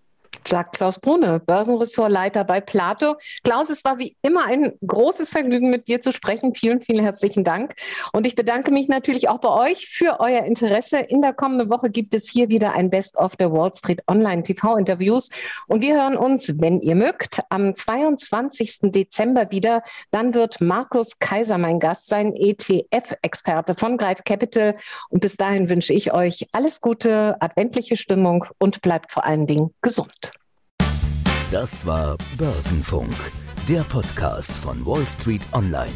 sagt 0.48 0.78
Klaus 0.78 1.00
Brune, 1.00 1.40
Börsenressortleiter 1.40 2.44
bei 2.44 2.62
Plato. 2.62 3.16
Klaus, 3.44 3.70
es 3.70 3.84
war 3.84 3.98
wie 3.98 4.16
immer 4.22 4.46
ein 4.46 4.74
großes 4.86 5.30
Vergnügen, 5.30 5.70
mit 5.70 5.88
dir 5.88 6.02
zu 6.02 6.12
sprechen. 6.12 6.56
Vielen, 6.56 6.82
vielen 6.82 7.04
herzlichen 7.04 7.44
Dank. 7.44 7.76
Und 8.14 8.26
ich 8.26 8.36
bedanke 8.36 8.72
mich 8.72 8.88
natürlich 8.88 9.30
auch 9.30 9.40
bei 9.40 9.50
euch 9.50 9.90
für 9.90 10.20
euer 10.20 10.44
Interesse. 10.44 10.98
In 10.98 11.22
der 11.22 11.34
kommenden 11.34 11.70
Woche 11.70 11.90
gibt 11.90 12.14
es 12.14 12.30
hier 12.30 12.50
wieder 12.50 12.74
ein 12.74 12.90
Best 12.90 13.18
of 13.18 13.34
the 13.40 13.46
Wall 13.46 13.74
Street 13.74 14.02
Online 14.08 14.44
TV-Interviews. 14.44 15.30
Und 15.68 15.82
wir 15.82 15.96
hören 15.96 16.16
uns, 16.16 16.48
wenn 16.60 16.80
ihr 16.80 16.96
mögt, 16.96 17.42
am 17.50 17.76
22. 17.76 18.80
Dezember 18.84 19.52
wieder. 19.52 19.84
Dann 20.12 20.34
wird 20.34 20.62
Markus 20.62 21.20
Kaiser 21.20 21.58
mein 21.58 21.80
Gast 21.80 22.08
sein, 22.08 22.34
ETF-Experte 22.36 23.76
von 23.76 23.98
Greif 23.98 24.24
Capital. 24.24 24.78
Und 25.10 25.20
bis 25.20 25.36
dahin 25.36 25.70
wünsche 25.70 25.94
ich 25.94 26.14
euch 26.14 26.48
alles 26.54 26.80
Gute, 26.80 27.36
adventliche 27.42 27.98
Stimmung 27.98 28.46
und 28.60 28.82
bleibt 28.82 29.12
vor 29.12 29.26
allen 29.26 29.48
Dingen 29.48 29.74
gesund. 29.82 30.32
Das 31.52 31.86
war 31.86 32.18
Börsenfunk, 32.38 33.16
der 33.70 33.82
Podcast 33.84 34.52
von 34.52 34.86
Wall 34.86 35.06
Street 35.06 35.42
Online. 35.54 35.94